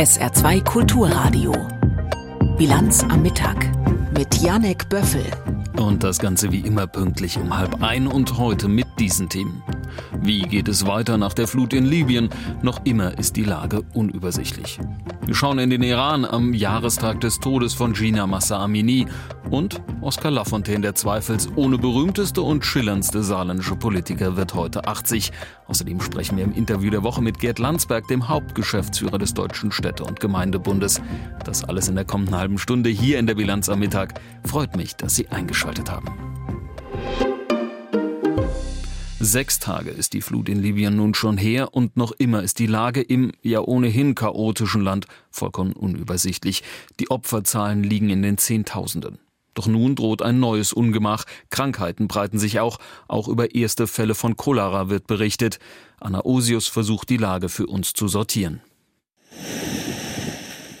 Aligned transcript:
SR2 0.00 0.64
Kulturradio. 0.64 1.52
Bilanz 2.56 3.04
am 3.10 3.20
Mittag 3.20 3.70
mit 4.16 4.34
Janek 4.40 4.88
Böffel. 4.88 5.26
Und 5.76 6.02
das 6.02 6.18
Ganze 6.18 6.50
wie 6.50 6.60
immer 6.60 6.86
pünktlich 6.86 7.36
um 7.36 7.54
halb 7.54 7.82
ein 7.82 8.06
und 8.06 8.38
heute 8.38 8.68
mit 8.68 8.86
diesen 8.98 9.28
Themen. 9.28 9.62
Wie 10.20 10.42
geht 10.42 10.68
es 10.68 10.86
weiter 10.86 11.18
nach 11.18 11.32
der 11.32 11.48
Flut 11.48 11.72
in 11.72 11.84
Libyen? 11.84 12.28
Noch 12.62 12.80
immer 12.84 13.18
ist 13.18 13.36
die 13.36 13.44
Lage 13.44 13.82
unübersichtlich. 13.94 14.78
Wir 15.26 15.34
schauen 15.34 15.58
in 15.58 15.70
den 15.70 15.82
Iran 15.82 16.24
am 16.24 16.54
Jahrestag 16.54 17.20
des 17.20 17.38
Todes 17.38 17.74
von 17.74 17.92
Gina 17.92 18.26
Massa 18.26 18.62
Amini 18.62 19.06
und 19.50 19.82
Oskar 20.00 20.30
Lafontaine, 20.30 20.80
der 20.80 20.94
zweifelsohne 20.94 21.78
berühmteste 21.78 22.42
und 22.42 22.64
schillerndste 22.64 23.22
saarländische 23.22 23.76
Politiker, 23.76 24.36
wird 24.36 24.54
heute 24.54 24.86
80. 24.86 25.32
Außerdem 25.66 26.00
sprechen 26.00 26.36
wir 26.36 26.44
im 26.44 26.52
Interview 26.52 26.90
der 26.90 27.02
Woche 27.02 27.22
mit 27.22 27.38
Gerd 27.38 27.58
Landsberg, 27.58 28.08
dem 28.08 28.28
Hauptgeschäftsführer 28.28 29.18
des 29.18 29.34
Deutschen 29.34 29.72
Städte- 29.72 30.04
und 30.04 30.20
Gemeindebundes. 30.20 31.02
Das 31.44 31.64
alles 31.64 31.88
in 31.88 31.96
der 31.96 32.04
kommenden 32.04 32.36
halben 32.36 32.58
Stunde 32.58 32.90
hier 32.90 33.18
in 33.18 33.26
der 33.26 33.34
Bilanz 33.34 33.68
am 33.68 33.80
Mittag. 33.80 34.20
Freut 34.44 34.76
mich, 34.76 34.96
dass 34.96 35.14
Sie 35.14 35.28
eingeschaltet 35.28 35.90
haben. 35.90 36.39
Sechs 39.22 39.58
Tage 39.58 39.90
ist 39.90 40.14
die 40.14 40.22
Flut 40.22 40.48
in 40.48 40.62
Libyen 40.62 40.96
nun 40.96 41.12
schon 41.12 41.36
her 41.36 41.74
und 41.74 41.94
noch 41.94 42.12
immer 42.12 42.42
ist 42.42 42.58
die 42.58 42.66
Lage 42.66 43.02
im 43.02 43.32
ja 43.42 43.60
ohnehin 43.60 44.14
chaotischen 44.14 44.80
Land 44.80 45.06
vollkommen 45.30 45.74
unübersichtlich. 45.74 46.62
Die 47.00 47.10
Opferzahlen 47.10 47.82
liegen 47.82 48.08
in 48.08 48.22
den 48.22 48.38
Zehntausenden. 48.38 49.18
Doch 49.52 49.66
nun 49.66 49.94
droht 49.94 50.22
ein 50.22 50.40
neues 50.40 50.72
Ungemach. 50.72 51.24
Krankheiten 51.50 52.08
breiten 52.08 52.38
sich 52.38 52.60
auch. 52.60 52.78
Auch 53.08 53.28
über 53.28 53.54
erste 53.54 53.86
Fälle 53.86 54.14
von 54.14 54.38
Cholera 54.38 54.88
wird 54.88 55.06
berichtet. 55.06 55.58
Anna 56.00 56.24
Osius 56.24 56.66
versucht 56.68 57.10
die 57.10 57.18
Lage 57.18 57.50
für 57.50 57.66
uns 57.66 57.92
zu 57.92 58.08
sortieren. 58.08 58.62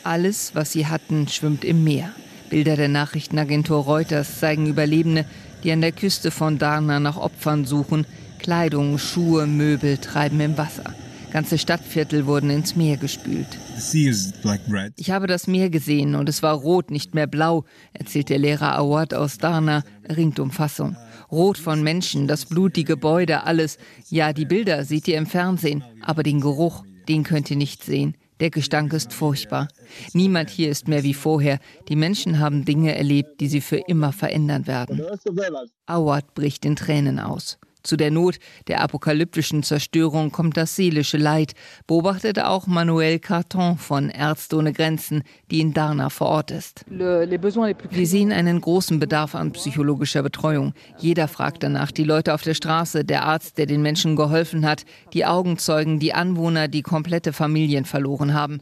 Alles, 0.02 0.54
was 0.54 0.72
sie 0.72 0.86
hatten, 0.86 1.28
schwimmt 1.28 1.62
im 1.62 1.84
Meer. 1.84 2.14
Bilder 2.48 2.76
der 2.76 2.88
Nachrichtenagentur 2.88 3.84
Reuters 3.84 4.40
zeigen 4.40 4.66
Überlebende, 4.66 5.26
die 5.62 5.72
an 5.72 5.82
der 5.82 5.92
Küste 5.92 6.30
von 6.30 6.58
Darna 6.58 7.00
nach 7.00 7.18
Opfern 7.18 7.66
suchen. 7.66 8.06
Kleidung, 8.40 8.96
Schuhe, 8.96 9.46
Möbel 9.46 9.98
treiben 9.98 10.40
im 10.40 10.56
Wasser. 10.56 10.94
Ganze 11.30 11.58
Stadtviertel 11.58 12.26
wurden 12.26 12.48
ins 12.48 12.74
Meer 12.74 12.96
gespült. 12.96 13.46
Ich 14.96 15.10
habe 15.10 15.26
das 15.26 15.46
Meer 15.46 15.70
gesehen 15.70 16.14
und 16.14 16.28
es 16.28 16.42
war 16.42 16.54
rot, 16.54 16.90
nicht 16.90 17.14
mehr 17.14 17.26
blau, 17.26 17.64
erzählt 17.92 18.30
der 18.30 18.38
Lehrer 18.38 18.76
Awad 18.76 19.14
aus 19.14 19.38
Darna, 19.38 19.84
ringt 20.08 20.40
um 20.40 20.50
Fassung. 20.50 20.96
Rot 21.30 21.58
von 21.58 21.82
Menschen, 21.82 22.26
das 22.26 22.46
Blut, 22.46 22.76
die 22.76 22.84
Gebäude, 22.84 23.44
alles. 23.44 23.76
Ja, 24.08 24.32
die 24.32 24.46
Bilder 24.46 24.84
seht 24.84 25.06
ihr 25.06 25.18
im 25.18 25.26
Fernsehen, 25.26 25.84
aber 26.02 26.22
den 26.22 26.40
Geruch, 26.40 26.84
den 27.08 27.22
könnt 27.22 27.50
ihr 27.50 27.58
nicht 27.58 27.84
sehen. 27.84 28.16
Der 28.40 28.50
Gestank 28.50 28.94
ist 28.94 29.12
furchtbar. 29.12 29.68
Niemand 30.14 30.48
hier 30.48 30.70
ist 30.70 30.88
mehr 30.88 31.02
wie 31.02 31.14
vorher. 31.14 31.60
Die 31.90 31.96
Menschen 31.96 32.38
haben 32.38 32.64
Dinge 32.64 32.96
erlebt, 32.96 33.40
die 33.40 33.48
sie 33.48 33.60
für 33.60 33.76
immer 33.76 34.12
verändern 34.12 34.66
werden. 34.66 35.02
Awad 35.86 36.34
bricht 36.34 36.64
in 36.64 36.74
Tränen 36.74 37.18
aus. 37.18 37.58
Zu 37.82 37.96
der 37.96 38.10
Not 38.10 38.38
der 38.68 38.82
apokalyptischen 38.82 39.62
Zerstörung 39.62 40.32
kommt 40.32 40.56
das 40.56 40.76
seelische 40.76 41.16
Leid, 41.16 41.54
beobachtete 41.86 42.48
auch 42.48 42.66
Manuel 42.66 43.18
Carton 43.18 43.78
von 43.78 44.10
Ärzte 44.10 44.56
ohne 44.56 44.72
Grenzen, 44.72 45.22
die 45.50 45.60
in 45.60 45.72
Darna 45.72 46.10
vor 46.10 46.28
Ort 46.28 46.50
ist. 46.50 46.84
Wir 46.88 48.06
sehen 48.06 48.32
einen 48.32 48.60
großen 48.60 49.00
Bedarf 49.00 49.34
an 49.34 49.52
psychologischer 49.52 50.22
Betreuung. 50.22 50.74
Jeder 50.98 51.28
fragt 51.28 51.62
danach, 51.62 51.90
die 51.90 52.04
Leute 52.04 52.34
auf 52.34 52.42
der 52.42 52.54
Straße, 52.54 53.04
der 53.04 53.24
Arzt, 53.24 53.58
der 53.58 53.66
den 53.66 53.82
Menschen 53.82 54.16
geholfen 54.16 54.66
hat, 54.66 54.84
die 55.12 55.24
Augenzeugen, 55.24 55.98
die 55.98 56.14
Anwohner, 56.14 56.68
die 56.68 56.82
komplette 56.82 57.32
Familien 57.32 57.84
verloren 57.84 58.34
haben. 58.34 58.60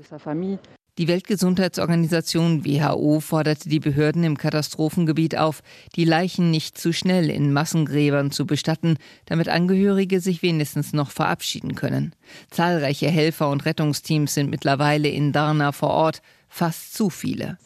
Die 0.99 1.07
Weltgesundheitsorganisation 1.07 2.65
WHO 2.65 3.21
forderte 3.21 3.69
die 3.69 3.79
Behörden 3.79 4.25
im 4.25 4.37
Katastrophengebiet 4.37 5.39
auf, 5.39 5.62
die 5.95 6.05
Leichen 6.05 6.50
nicht 6.50 6.77
zu 6.77 6.93
schnell 6.93 7.31
in 7.31 7.53
Massengräbern 7.53 8.33
zu 8.33 8.47
bestatten, 8.47 8.97
damit 9.25 9.49
Angehörige 9.49 10.21
sich 10.21 10.43
wenigstens 10.43 10.93
noch 10.93 11.12
verabschieden 11.12 11.77
können. 11.77 12.17
Zahlreiche 12.50 13.09
Helfer 13.09 13.49
und 13.49 13.65
Rettungsteams 13.65 14.34
sind 14.34 14.50
mittlerweile 14.50 15.09
in 15.09 15.31
Darna 15.31 15.71
vor 15.71 15.91
Ort, 15.91 16.21
fast 16.48 16.94
zu 16.94 17.10
viele. 17.10 17.59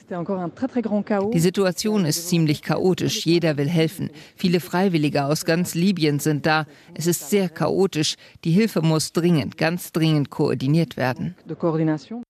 Die 1.33 1.41
Situation 1.41 2.05
ist 2.05 2.29
ziemlich 2.29 2.63
chaotisch. 2.63 3.25
Jeder 3.25 3.57
will 3.57 3.69
helfen. 3.69 4.11
Viele 4.37 4.61
Freiwillige 4.61 5.25
aus 5.25 5.45
ganz 5.45 5.75
Libyen 5.75 6.19
sind 6.19 6.47
da. 6.47 6.67
Es 6.95 7.07
ist 7.07 7.31
sehr 7.31 7.49
chaotisch. 7.49 8.17
Die 8.45 8.51
Hilfe 8.51 8.83
muss 8.83 9.13
dringend, 9.13 9.57
ganz 9.57 9.93
dringend 9.93 10.31
koordiniert 10.31 10.97
werden. 10.97 11.35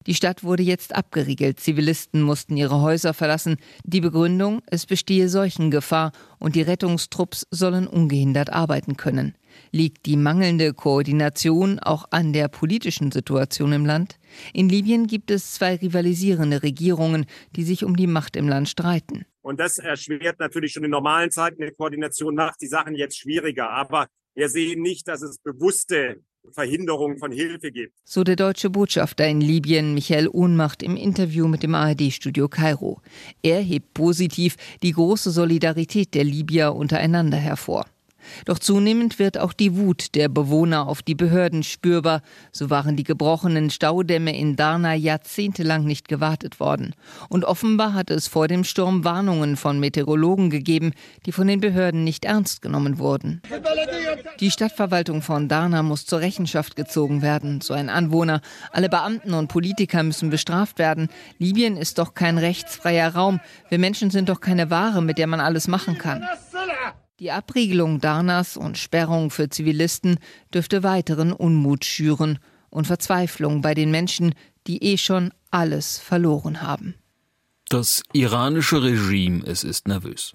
Die 0.06 0.14
Stadt 0.14 0.44
wurde 0.44 0.62
jetzt 0.62 0.94
abgeriegelt. 0.94 1.60
Zivilisten 1.60 2.22
mussten 2.22 2.56
ihre 2.56 2.80
Häuser 2.80 3.14
verlassen. 3.14 3.56
Die 3.84 4.00
Begründung, 4.00 4.60
es 4.66 4.86
bestehe 4.86 5.28
Seuchengefahr 5.28 6.12
und 6.38 6.54
die 6.54 6.62
Rettungstrupps 6.62 7.46
sollen 7.50 7.86
ungehindert 7.86 8.50
arbeiten 8.50 8.96
können. 8.96 9.34
Liegt 9.74 10.04
die 10.04 10.18
mangelnde 10.18 10.74
Koordination 10.74 11.78
auch 11.78 12.04
an 12.10 12.34
der 12.34 12.48
politischen 12.48 13.10
Situation 13.10 13.72
im 13.72 13.86
Land? 13.86 14.18
In 14.52 14.68
Libyen 14.68 15.06
gibt 15.06 15.30
es 15.30 15.54
zwei 15.54 15.76
rivalisierende 15.76 16.62
Regierungen, 16.62 17.24
die 17.56 17.64
sich 17.64 17.82
um 17.82 17.96
die 17.96 18.06
Macht 18.06 18.36
im 18.36 18.48
Land 18.48 18.68
streiten. 18.68 19.24
Und 19.40 19.58
das 19.58 19.78
erschwert 19.78 20.38
natürlich 20.40 20.72
schon 20.72 20.84
in 20.84 20.90
normalen 20.90 21.30
Zeiten 21.30 21.62
die 21.62 21.72
Koordination, 21.72 22.34
macht 22.34 22.60
die 22.60 22.66
Sachen 22.66 22.94
jetzt 22.94 23.18
schwieriger. 23.18 23.70
Aber 23.70 24.08
wir 24.34 24.50
sehen 24.50 24.82
nicht, 24.82 25.08
dass 25.08 25.22
es 25.22 25.38
bewusste 25.38 26.20
Verhinderung 26.50 27.16
von 27.16 27.32
Hilfe 27.32 27.72
gibt. 27.72 27.94
So 28.04 28.24
der 28.24 28.36
deutsche 28.36 28.68
Botschafter 28.68 29.26
in 29.26 29.40
Libyen, 29.40 29.94
Michael 29.94 30.28
Ohnmacht, 30.28 30.82
im 30.82 30.96
Interview 30.96 31.48
mit 31.48 31.62
dem 31.62 31.74
ARD-Studio 31.74 32.48
Kairo. 32.48 33.00
Er 33.42 33.62
hebt 33.62 33.94
positiv 33.94 34.56
die 34.82 34.92
große 34.92 35.30
Solidarität 35.30 36.12
der 36.12 36.24
Libyer 36.24 36.76
untereinander 36.76 37.38
hervor. 37.38 37.86
Doch 38.44 38.58
zunehmend 38.58 39.18
wird 39.18 39.38
auch 39.38 39.52
die 39.52 39.76
Wut 39.76 40.14
der 40.14 40.28
Bewohner 40.28 40.88
auf 40.88 41.02
die 41.02 41.14
Behörden 41.14 41.62
spürbar. 41.62 42.22
So 42.50 42.70
waren 42.70 42.96
die 42.96 43.04
gebrochenen 43.04 43.70
Staudämme 43.70 44.36
in 44.36 44.56
Darna 44.56 44.94
jahrzehntelang 44.94 45.84
nicht 45.84 46.08
gewartet 46.08 46.60
worden. 46.60 46.94
Und 47.28 47.44
offenbar 47.44 47.94
hat 47.94 48.10
es 48.10 48.28
vor 48.28 48.48
dem 48.48 48.64
Sturm 48.64 49.04
Warnungen 49.04 49.56
von 49.56 49.80
Meteorologen 49.80 50.50
gegeben, 50.50 50.92
die 51.26 51.32
von 51.32 51.46
den 51.46 51.60
Behörden 51.60 52.04
nicht 52.04 52.24
ernst 52.24 52.62
genommen 52.62 52.98
wurden. 52.98 53.42
Die 54.40 54.50
Stadtverwaltung 54.50 55.22
von 55.22 55.48
Darna 55.48 55.82
muss 55.82 56.06
zur 56.06 56.20
Rechenschaft 56.20 56.76
gezogen 56.76 57.22
werden, 57.22 57.60
so 57.60 57.74
ein 57.74 57.88
Anwohner. 57.88 58.40
Alle 58.72 58.88
Beamten 58.88 59.34
und 59.34 59.48
Politiker 59.48 60.02
müssen 60.02 60.30
bestraft 60.30 60.78
werden. 60.78 61.08
Libyen 61.38 61.76
ist 61.76 61.98
doch 61.98 62.14
kein 62.14 62.38
rechtsfreier 62.38 63.14
Raum. 63.14 63.40
Wir 63.68 63.78
Menschen 63.78 64.10
sind 64.10 64.28
doch 64.28 64.40
keine 64.40 64.70
Ware, 64.70 65.02
mit 65.02 65.18
der 65.18 65.26
man 65.26 65.40
alles 65.40 65.68
machen 65.68 65.98
kann. 65.98 66.22
Die 67.22 67.30
Abriegelung 67.30 68.00
Darnas 68.00 68.56
und 68.56 68.76
Sperrung 68.76 69.30
für 69.30 69.48
Zivilisten 69.48 70.18
dürfte 70.52 70.82
weiteren 70.82 71.32
Unmut 71.32 71.84
schüren 71.84 72.40
und 72.68 72.88
Verzweiflung 72.88 73.62
bei 73.62 73.74
den 73.74 73.92
Menschen, 73.92 74.34
die 74.66 74.82
eh 74.82 74.98
schon 74.98 75.30
alles 75.52 75.98
verloren 75.98 76.62
haben. 76.62 76.96
Das 77.68 78.02
iranische 78.12 78.82
Regime, 78.82 79.44
es 79.46 79.62
ist 79.62 79.86
nervös. 79.86 80.34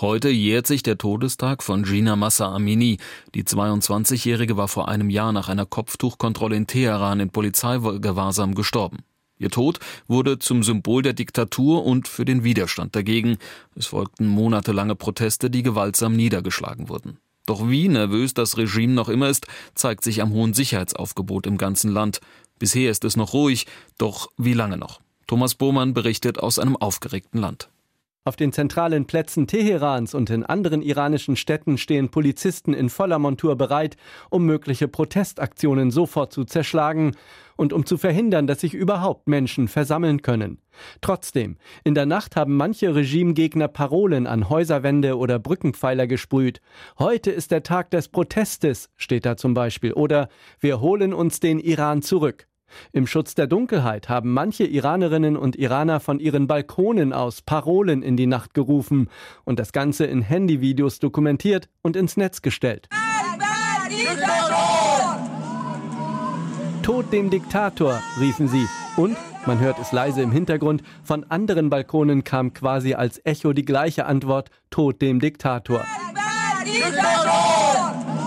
Heute 0.00 0.28
jährt 0.28 0.68
sich 0.68 0.84
der 0.84 0.96
Todestag 0.96 1.64
von 1.64 1.82
Gina 1.82 2.14
Massa 2.14 2.54
Amini. 2.54 2.98
Die 3.34 3.42
22-Jährige 3.42 4.56
war 4.56 4.68
vor 4.68 4.86
einem 4.86 5.10
Jahr 5.10 5.32
nach 5.32 5.48
einer 5.48 5.66
Kopftuchkontrolle 5.66 6.54
in 6.54 6.68
Teheran 6.68 7.18
in 7.18 7.30
Polizeigewahrsam 7.30 8.54
gestorben. 8.54 8.98
Ihr 9.38 9.50
Tod 9.50 9.78
wurde 10.06 10.38
zum 10.38 10.62
Symbol 10.62 11.02
der 11.02 11.12
Diktatur 11.12 11.84
und 11.84 12.08
für 12.08 12.24
den 12.24 12.44
Widerstand 12.44 12.96
dagegen. 12.96 13.38
Es 13.76 13.86
folgten 13.86 14.26
monatelange 14.26 14.96
Proteste, 14.96 15.50
die 15.50 15.62
gewaltsam 15.62 16.16
niedergeschlagen 16.16 16.88
wurden. 16.88 17.18
Doch 17.46 17.68
wie 17.68 17.88
nervös 17.88 18.34
das 18.34 18.58
Regime 18.58 18.92
noch 18.92 19.08
immer 19.08 19.28
ist, 19.28 19.46
zeigt 19.74 20.04
sich 20.04 20.20
am 20.20 20.32
hohen 20.32 20.52
Sicherheitsaufgebot 20.52 21.46
im 21.46 21.56
ganzen 21.56 21.90
Land. 21.90 22.20
Bisher 22.58 22.90
ist 22.90 23.04
es 23.04 23.16
noch 23.16 23.32
ruhig, 23.32 23.66
doch 23.96 24.28
wie 24.36 24.52
lange 24.52 24.76
noch? 24.76 25.00
Thomas 25.26 25.54
Bohmann 25.54 25.94
berichtet 25.94 26.38
aus 26.38 26.58
einem 26.58 26.76
aufgeregten 26.76 27.40
Land. 27.40 27.70
Auf 28.28 28.36
den 28.36 28.52
zentralen 28.52 29.06
Plätzen 29.06 29.46
Teherans 29.46 30.12
und 30.12 30.28
in 30.28 30.44
anderen 30.44 30.82
iranischen 30.82 31.34
Städten 31.34 31.78
stehen 31.78 32.10
Polizisten 32.10 32.74
in 32.74 32.90
voller 32.90 33.18
Montur 33.18 33.56
bereit, 33.56 33.96
um 34.28 34.44
mögliche 34.44 34.86
Protestaktionen 34.86 35.90
sofort 35.90 36.30
zu 36.30 36.44
zerschlagen 36.44 37.12
und 37.56 37.72
um 37.72 37.86
zu 37.86 37.96
verhindern, 37.96 38.46
dass 38.46 38.60
sich 38.60 38.74
überhaupt 38.74 39.28
Menschen 39.28 39.66
versammeln 39.66 40.20
können. 40.20 40.58
Trotzdem, 41.00 41.56
in 41.84 41.94
der 41.94 42.04
Nacht 42.04 42.36
haben 42.36 42.54
manche 42.54 42.94
Regimegegner 42.94 43.68
Parolen 43.68 44.26
an 44.26 44.50
Häuserwände 44.50 45.16
oder 45.16 45.38
Brückenpfeiler 45.38 46.06
gesprüht. 46.06 46.60
Heute 46.98 47.30
ist 47.30 47.50
der 47.50 47.62
Tag 47.62 47.90
des 47.92 48.10
Protestes, 48.10 48.90
steht 48.96 49.24
da 49.24 49.38
zum 49.38 49.54
Beispiel, 49.54 49.94
oder 49.94 50.28
wir 50.60 50.82
holen 50.82 51.14
uns 51.14 51.40
den 51.40 51.60
Iran 51.60 52.02
zurück. 52.02 52.47
Im 52.92 53.06
Schutz 53.06 53.34
der 53.34 53.46
Dunkelheit 53.46 54.08
haben 54.08 54.32
manche 54.32 54.64
Iranerinnen 54.64 55.36
und 55.36 55.56
Iraner 55.56 56.00
von 56.00 56.18
ihren 56.20 56.46
Balkonen 56.46 57.12
aus 57.12 57.42
Parolen 57.42 58.02
in 58.02 58.16
die 58.16 58.26
Nacht 58.26 58.54
gerufen 58.54 59.08
und 59.44 59.58
das 59.58 59.72
Ganze 59.72 60.06
in 60.06 60.22
Handyvideos 60.22 60.98
dokumentiert 60.98 61.68
und 61.82 61.96
ins 61.96 62.16
Netz 62.16 62.42
gestellt. 62.42 62.88
Tod 66.82 67.12
dem 67.12 67.28
Diktator, 67.28 68.00
riefen 68.18 68.48
sie. 68.48 68.66
Und, 68.96 69.16
man 69.46 69.60
hört 69.60 69.78
es 69.78 69.92
leise 69.92 70.22
im 70.22 70.32
Hintergrund, 70.32 70.82
von 71.04 71.24
anderen 71.30 71.68
Balkonen 71.70 72.24
kam 72.24 72.54
quasi 72.54 72.94
als 72.94 73.20
Echo 73.24 73.52
die 73.52 73.64
gleiche 73.64 74.06
Antwort, 74.06 74.50
Tod 74.70 75.02
dem 75.02 75.20
Diktator. 75.20 75.84
Diktator! 76.64 78.17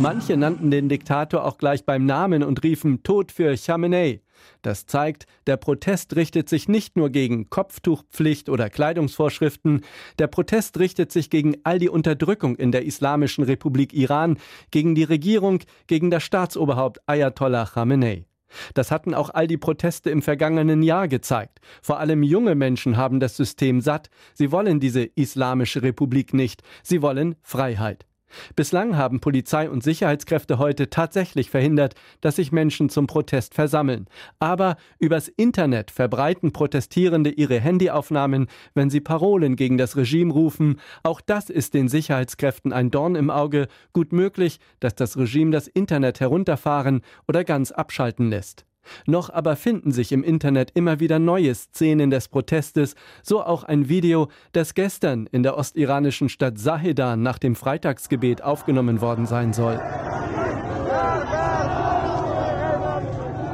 Manche 0.00 0.36
nannten 0.36 0.70
den 0.70 0.88
Diktator 0.88 1.44
auch 1.44 1.58
gleich 1.58 1.84
beim 1.84 2.06
Namen 2.06 2.44
und 2.44 2.62
riefen 2.62 3.02
Tod 3.02 3.32
für 3.32 3.56
Khamenei. 3.56 4.20
Das 4.62 4.86
zeigt, 4.86 5.26
der 5.48 5.56
Protest 5.56 6.14
richtet 6.14 6.48
sich 6.48 6.68
nicht 6.68 6.96
nur 6.96 7.10
gegen 7.10 7.50
Kopftuchpflicht 7.50 8.48
oder 8.48 8.70
Kleidungsvorschriften, 8.70 9.80
der 10.20 10.28
Protest 10.28 10.78
richtet 10.78 11.10
sich 11.10 11.30
gegen 11.30 11.56
all 11.64 11.80
die 11.80 11.88
Unterdrückung 11.88 12.54
in 12.54 12.70
der 12.70 12.84
Islamischen 12.84 13.42
Republik 13.42 13.92
Iran, 13.92 14.38
gegen 14.70 14.94
die 14.94 15.02
Regierung, 15.02 15.64
gegen 15.88 16.12
das 16.12 16.22
Staatsoberhaupt 16.22 17.00
Ayatollah 17.06 17.66
Khamenei. 17.66 18.26
Das 18.74 18.92
hatten 18.92 19.14
auch 19.14 19.30
all 19.30 19.48
die 19.48 19.58
Proteste 19.58 20.10
im 20.10 20.22
vergangenen 20.22 20.84
Jahr 20.84 21.08
gezeigt. 21.08 21.58
Vor 21.82 21.98
allem 21.98 22.22
junge 22.22 22.54
Menschen 22.54 22.96
haben 22.96 23.18
das 23.18 23.36
System 23.36 23.80
satt. 23.80 24.10
Sie 24.32 24.52
wollen 24.52 24.78
diese 24.78 25.02
Islamische 25.02 25.82
Republik 25.82 26.32
nicht. 26.34 26.62
Sie 26.84 27.02
wollen 27.02 27.34
Freiheit. 27.42 28.07
Bislang 28.56 28.96
haben 28.96 29.20
Polizei 29.20 29.70
und 29.70 29.82
Sicherheitskräfte 29.82 30.58
heute 30.58 30.90
tatsächlich 30.90 31.50
verhindert, 31.50 31.94
dass 32.20 32.36
sich 32.36 32.52
Menschen 32.52 32.88
zum 32.88 33.06
Protest 33.06 33.54
versammeln. 33.54 34.06
Aber 34.38 34.76
übers 34.98 35.28
Internet 35.28 35.90
verbreiten 35.90 36.52
Protestierende 36.52 37.30
ihre 37.30 37.60
Handyaufnahmen, 37.60 38.46
wenn 38.74 38.90
sie 38.90 39.00
Parolen 39.00 39.56
gegen 39.56 39.78
das 39.78 39.96
Regime 39.96 40.32
rufen. 40.32 40.80
Auch 41.02 41.20
das 41.20 41.50
ist 41.50 41.74
den 41.74 41.88
Sicherheitskräften 41.88 42.72
ein 42.72 42.90
Dorn 42.90 43.14
im 43.14 43.30
Auge. 43.30 43.68
Gut 43.92 44.12
möglich, 44.12 44.60
dass 44.80 44.94
das 44.94 45.16
Regime 45.16 45.50
das 45.50 45.68
Internet 45.68 46.20
herunterfahren 46.20 47.02
oder 47.26 47.44
ganz 47.44 47.70
abschalten 47.70 48.28
lässt. 48.28 48.64
Noch 49.06 49.30
aber 49.30 49.56
finden 49.56 49.92
sich 49.92 50.12
im 50.12 50.22
Internet 50.22 50.70
immer 50.74 51.00
wieder 51.00 51.18
neue 51.18 51.54
Szenen 51.54 52.10
des 52.10 52.28
Protestes, 52.28 52.94
so 53.22 53.42
auch 53.42 53.64
ein 53.64 53.88
Video, 53.88 54.28
das 54.52 54.74
gestern 54.74 55.26
in 55.26 55.42
der 55.42 55.56
ostiranischen 55.56 56.28
Stadt 56.28 56.58
Sahedan 56.58 57.22
nach 57.22 57.38
dem 57.38 57.54
Freitagsgebet 57.54 58.42
aufgenommen 58.42 59.00
worden 59.00 59.26
sein 59.26 59.52
soll. 59.52 59.80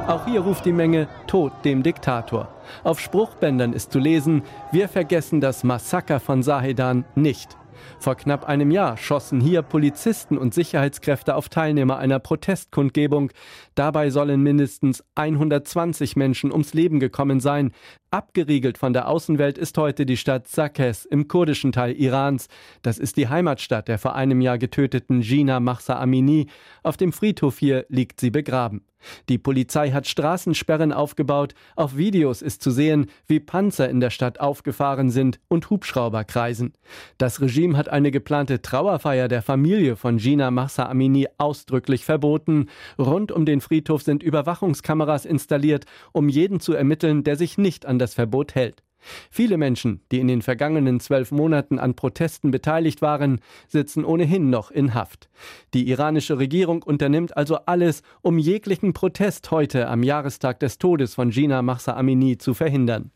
Auch 0.07 0.25
hier 0.25 0.41
ruft 0.41 0.65
die 0.65 0.71
Menge 0.71 1.07
Tod 1.25 1.51
dem 1.63 1.81
Diktator. 1.81 2.47
Auf 2.83 2.99
Spruchbändern 2.99 3.73
ist 3.73 3.91
zu 3.91 3.97
lesen, 3.97 4.43
wir 4.71 4.87
vergessen 4.87 5.41
das 5.41 5.63
Massaker 5.63 6.19
von 6.19 6.43
Sahedan 6.43 7.05
nicht. 7.15 7.57
Vor 7.99 8.15
knapp 8.15 8.45
einem 8.45 8.71
Jahr 8.71 8.97
schossen 8.97 9.41
hier 9.41 9.61
Polizisten 9.61 10.37
und 10.37 10.53
Sicherheitskräfte 10.53 11.35
auf 11.35 11.49
Teilnehmer 11.49 11.97
einer 11.97 12.19
Protestkundgebung. 12.19 13.31
Dabei 13.75 14.09
sollen 14.09 14.41
mindestens 14.41 15.03
120 15.15 16.15
Menschen 16.15 16.51
ums 16.51 16.73
Leben 16.73 16.99
gekommen 16.99 17.39
sein. 17.39 17.71
Abgeriegelt 18.11 18.77
von 18.77 18.93
der 18.93 19.07
Außenwelt 19.07 19.57
ist 19.57 19.77
heute 19.77 20.05
die 20.05 20.17
Stadt 20.17 20.47
Sakes 20.47 21.05
im 21.05 21.27
kurdischen 21.27 21.71
Teil 21.71 21.93
Irans. 21.93 22.47
Das 22.81 22.97
ist 22.97 23.17
die 23.17 23.27
Heimatstadt 23.27 23.87
der 23.87 23.99
vor 23.99 24.15
einem 24.15 24.41
Jahr 24.41 24.57
getöteten 24.57 25.21
Gina 25.21 25.59
Mahsa 25.59 25.99
Amini. 25.99 26.47
Auf 26.83 26.97
dem 26.97 27.11
Friedhof 27.11 27.57
hier 27.57 27.85
liegt 27.89 28.21
sie 28.21 28.29
begraben. 28.29 28.85
Die 29.29 29.37
Polizei 29.37 29.91
hat 29.91 30.07
Straßensperren 30.07 30.93
aufgebaut. 30.93 31.53
Auf 31.75 31.97
Videos 31.97 32.41
ist 32.41 32.61
zu 32.61 32.71
sehen, 32.71 33.07
wie 33.27 33.39
Panzer 33.39 33.89
in 33.89 33.99
der 33.99 34.09
Stadt 34.09 34.39
aufgefahren 34.39 35.09
sind 35.09 35.39
und 35.47 35.69
Hubschrauber 35.69 36.23
kreisen. 36.23 36.73
Das 37.17 37.41
Regime 37.41 37.77
hat 37.77 37.89
eine 37.89 38.11
geplante 38.11 38.61
Trauerfeier 38.61 39.27
der 39.27 39.41
Familie 39.41 39.95
von 39.95 40.17
Gina 40.17 40.51
Mahsa 40.51 40.87
Amini 40.87 41.27
ausdrücklich 41.37 42.05
verboten. 42.05 42.67
Rund 42.97 43.31
um 43.31 43.45
den 43.45 43.61
Friedhof 43.61 44.03
sind 44.03 44.23
Überwachungskameras 44.23 45.25
installiert, 45.25 45.85
um 46.11 46.29
jeden 46.29 46.59
zu 46.59 46.73
ermitteln, 46.73 47.23
der 47.23 47.35
sich 47.35 47.57
nicht 47.57 47.85
an 47.85 47.99
das 47.99 48.13
Verbot 48.13 48.55
hält. 48.55 48.84
Viele 49.29 49.57
Menschen, 49.57 50.01
die 50.11 50.19
in 50.19 50.27
den 50.27 50.41
vergangenen 50.41 50.99
zwölf 50.99 51.31
Monaten 51.31 51.79
an 51.79 51.95
Protesten 51.95 52.51
beteiligt 52.51 53.01
waren, 53.01 53.39
sitzen 53.67 54.05
ohnehin 54.05 54.49
noch 54.49 54.71
in 54.71 54.93
Haft. 54.93 55.29
Die 55.73 55.89
iranische 55.89 56.37
Regierung 56.37 56.83
unternimmt 56.83 57.35
also 57.37 57.57
alles, 57.65 58.01
um 58.21 58.37
jeglichen 58.37 58.93
Protest 58.93 59.51
heute 59.51 59.87
am 59.87 60.03
Jahrestag 60.03 60.59
des 60.59 60.77
Todes 60.77 61.15
von 61.15 61.31
Gina 61.31 61.61
Mahsa 61.61 61.95
Amini 61.95 62.37
zu 62.37 62.53
verhindern. 62.53 63.11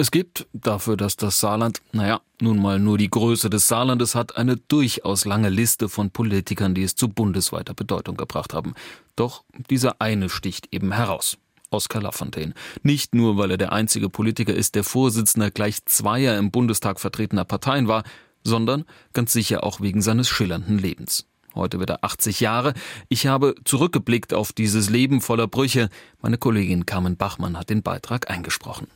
Es 0.00 0.10
gibt 0.10 0.46
dafür, 0.54 0.96
dass 0.96 1.16
das 1.16 1.40
Saarland, 1.40 1.82
naja, 1.92 2.22
nun 2.40 2.58
mal 2.58 2.78
nur 2.78 2.96
die 2.96 3.10
Größe 3.10 3.50
des 3.50 3.68
Saarlandes 3.68 4.14
hat, 4.14 4.34
eine 4.34 4.56
durchaus 4.56 5.26
lange 5.26 5.50
Liste 5.50 5.90
von 5.90 6.10
Politikern, 6.10 6.74
die 6.74 6.84
es 6.84 6.94
zu 6.94 7.10
bundesweiter 7.10 7.74
Bedeutung 7.74 8.16
gebracht 8.16 8.54
haben. 8.54 8.72
Doch 9.14 9.44
dieser 9.68 10.00
eine 10.00 10.30
sticht 10.30 10.68
eben 10.72 10.92
heraus. 10.92 11.36
Oskar 11.70 12.02
Lafontaine. 12.02 12.54
Nicht 12.82 13.14
nur, 13.14 13.36
weil 13.36 13.52
er 13.52 13.58
der 13.58 13.72
einzige 13.72 14.08
Politiker 14.08 14.54
ist, 14.54 14.74
der 14.74 14.84
Vorsitzender 14.84 15.50
gleich 15.50 15.84
zweier 15.84 16.38
im 16.38 16.50
Bundestag 16.50 17.00
vertretener 17.00 17.44
Parteien 17.44 17.88
war, 17.88 18.02
sondern 18.42 18.84
ganz 19.12 19.32
sicher 19.32 19.64
auch 19.64 19.80
wegen 19.80 20.02
seines 20.02 20.28
schillernden 20.28 20.78
Lebens. 20.78 21.26
Heute 21.54 21.80
wird 21.80 21.90
er 21.90 22.04
80 22.04 22.40
Jahre. 22.40 22.74
Ich 23.08 23.26
habe 23.26 23.54
zurückgeblickt 23.64 24.34
auf 24.34 24.52
dieses 24.52 24.88
Leben 24.88 25.20
voller 25.20 25.48
Brüche. 25.48 25.88
Meine 26.22 26.38
Kollegin 26.38 26.86
Carmen 26.86 27.16
Bachmann 27.16 27.58
hat 27.58 27.70
den 27.70 27.82
Beitrag 27.82 28.30
eingesprochen. 28.30 28.86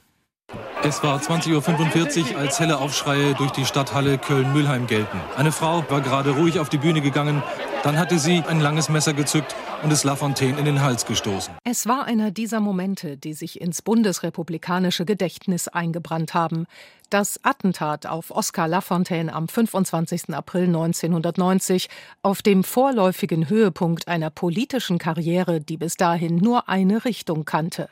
Es 0.86 1.02
war 1.02 1.18
20.45 1.18 2.34
Uhr, 2.34 2.38
als 2.38 2.60
helle 2.60 2.76
Aufschreie 2.76 3.32
durch 3.36 3.52
die 3.52 3.64
Stadthalle 3.64 4.18
Köln-Mülheim 4.18 4.86
gelten. 4.86 5.18
Eine 5.34 5.50
Frau 5.50 5.82
war 5.88 6.02
gerade 6.02 6.32
ruhig 6.32 6.60
auf 6.60 6.68
die 6.68 6.76
Bühne 6.76 7.00
gegangen. 7.00 7.42
Dann 7.82 7.98
hatte 7.98 8.18
sie 8.18 8.42
ein 8.46 8.60
langes 8.60 8.90
Messer 8.90 9.14
gezückt 9.14 9.56
und 9.82 9.90
es 9.90 10.04
Lafontaine 10.04 10.58
in 10.58 10.66
den 10.66 10.82
Hals 10.82 11.06
gestoßen. 11.06 11.54
Es 11.64 11.86
war 11.86 12.04
einer 12.04 12.30
dieser 12.30 12.60
Momente, 12.60 13.16
die 13.16 13.32
sich 13.32 13.62
ins 13.62 13.80
bundesrepublikanische 13.80 15.06
Gedächtnis 15.06 15.68
eingebrannt 15.68 16.34
haben. 16.34 16.66
Das 17.08 17.40
Attentat 17.42 18.04
auf 18.04 18.30
Oskar 18.30 18.68
Lafontaine 18.68 19.32
am 19.32 19.48
25. 19.48 20.34
April 20.34 20.64
1990 20.64 21.88
auf 22.20 22.42
dem 22.42 22.62
vorläufigen 22.62 23.48
Höhepunkt 23.48 24.06
einer 24.06 24.28
politischen 24.28 24.98
Karriere, 24.98 25.62
die 25.62 25.78
bis 25.78 25.96
dahin 25.96 26.36
nur 26.36 26.68
eine 26.68 27.06
Richtung 27.06 27.46
kannte. 27.46 27.88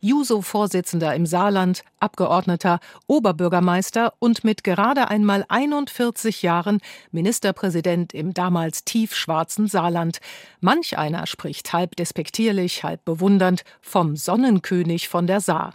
Juso-Vorsitzender 0.00 1.14
im 1.14 1.26
Saarland, 1.26 1.82
Abgeordneter, 2.00 2.80
Oberbürgermeister 3.06 4.14
und 4.18 4.44
mit 4.44 4.64
gerade 4.64 5.08
einmal 5.08 5.44
41 5.48 6.42
Jahren 6.42 6.80
Ministerpräsident 7.10 8.14
im 8.14 8.34
damals 8.34 8.84
tiefschwarzen 8.84 9.68
Saarland. 9.68 10.18
Manch 10.60 10.98
einer 10.98 11.26
spricht 11.26 11.72
halb 11.72 11.96
despektierlich, 11.96 12.84
halb 12.84 13.04
bewundernd 13.04 13.62
vom 13.80 14.16
Sonnenkönig 14.16 15.08
von 15.08 15.26
der 15.26 15.40
Saar. 15.40 15.74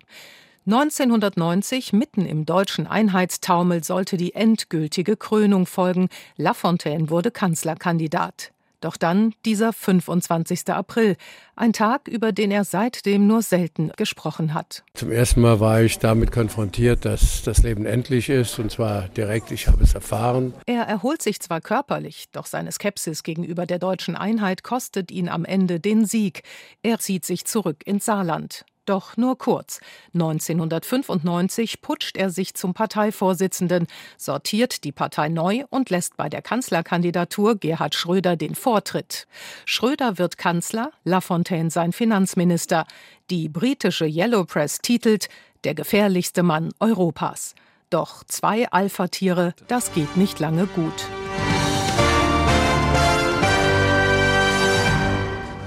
1990, 0.67 1.91
mitten 1.91 2.25
im 2.27 2.45
deutschen 2.45 2.85
Einheitstaumel, 2.85 3.83
sollte 3.83 4.15
die 4.15 4.35
endgültige 4.35 5.17
Krönung 5.17 5.65
folgen. 5.65 6.07
Lafontaine 6.37 7.09
wurde 7.09 7.31
Kanzlerkandidat. 7.31 8.51
Doch 8.81 8.97
dann 8.97 9.33
dieser 9.45 9.73
25. 9.73 10.69
April, 10.69 11.15
ein 11.55 11.71
Tag, 11.71 12.07
über 12.07 12.31
den 12.31 12.51
er 12.51 12.63
seitdem 12.63 13.27
nur 13.27 13.43
selten 13.43 13.91
gesprochen 13.95 14.53
hat. 14.53 14.83
Zum 14.95 15.11
ersten 15.11 15.41
Mal 15.41 15.59
war 15.59 15.81
ich 15.81 15.99
damit 15.99 16.31
konfrontiert, 16.31 17.05
dass 17.05 17.43
das 17.43 17.63
Leben 17.63 17.85
endlich 17.85 18.29
ist, 18.29 18.57
und 18.59 18.71
zwar 18.71 19.07
direkt, 19.09 19.51
ich 19.51 19.67
habe 19.67 19.83
es 19.83 19.93
erfahren. 19.93 20.53
Er 20.65 20.83
erholt 20.83 21.21
sich 21.21 21.39
zwar 21.39 21.61
körperlich, 21.61 22.25
doch 22.31 22.47
seine 22.47 22.71
Skepsis 22.71 23.23
gegenüber 23.23 23.65
der 23.65 23.79
deutschen 23.79 24.15
Einheit 24.15 24.63
kostet 24.63 25.11
ihn 25.11 25.29
am 25.29 25.45
Ende 25.45 25.79
den 25.79 26.05
Sieg. 26.05 26.41
Er 26.81 26.97
zieht 26.99 27.25
sich 27.25 27.45
zurück 27.45 27.83
ins 27.85 28.05
Saarland. 28.05 28.65
Doch 28.85 29.15
nur 29.15 29.37
kurz. 29.37 29.79
1995 30.13 31.81
putscht 31.81 32.17
er 32.17 32.31
sich 32.31 32.55
zum 32.55 32.73
Parteivorsitzenden, 32.73 33.85
sortiert 34.17 34.83
die 34.83 34.91
Partei 34.91 35.29
neu 35.29 35.65
und 35.69 35.91
lässt 35.91 36.17
bei 36.17 36.29
der 36.29 36.41
Kanzlerkandidatur 36.41 37.57
Gerhard 37.57 37.93
Schröder 37.93 38.35
den 38.35 38.55
Vortritt. 38.55 39.27
Schröder 39.65 40.17
wird 40.17 40.37
Kanzler, 40.37 40.91
Lafontaine 41.03 41.69
sein 41.69 41.91
Finanzminister. 41.91 42.85
Die 43.29 43.49
britische 43.49 44.05
Yellow 44.05 44.45
Press 44.45 44.79
titelt 44.79 45.29
Der 45.63 45.75
gefährlichste 45.75 46.41
Mann 46.41 46.71
Europas. 46.79 47.53
Doch 47.91 48.23
zwei 48.23 48.67
Alpha-Tiere, 48.71 49.53
das 49.67 49.93
geht 49.93 50.17
nicht 50.17 50.39
lange 50.39 50.65
gut. 50.65 51.05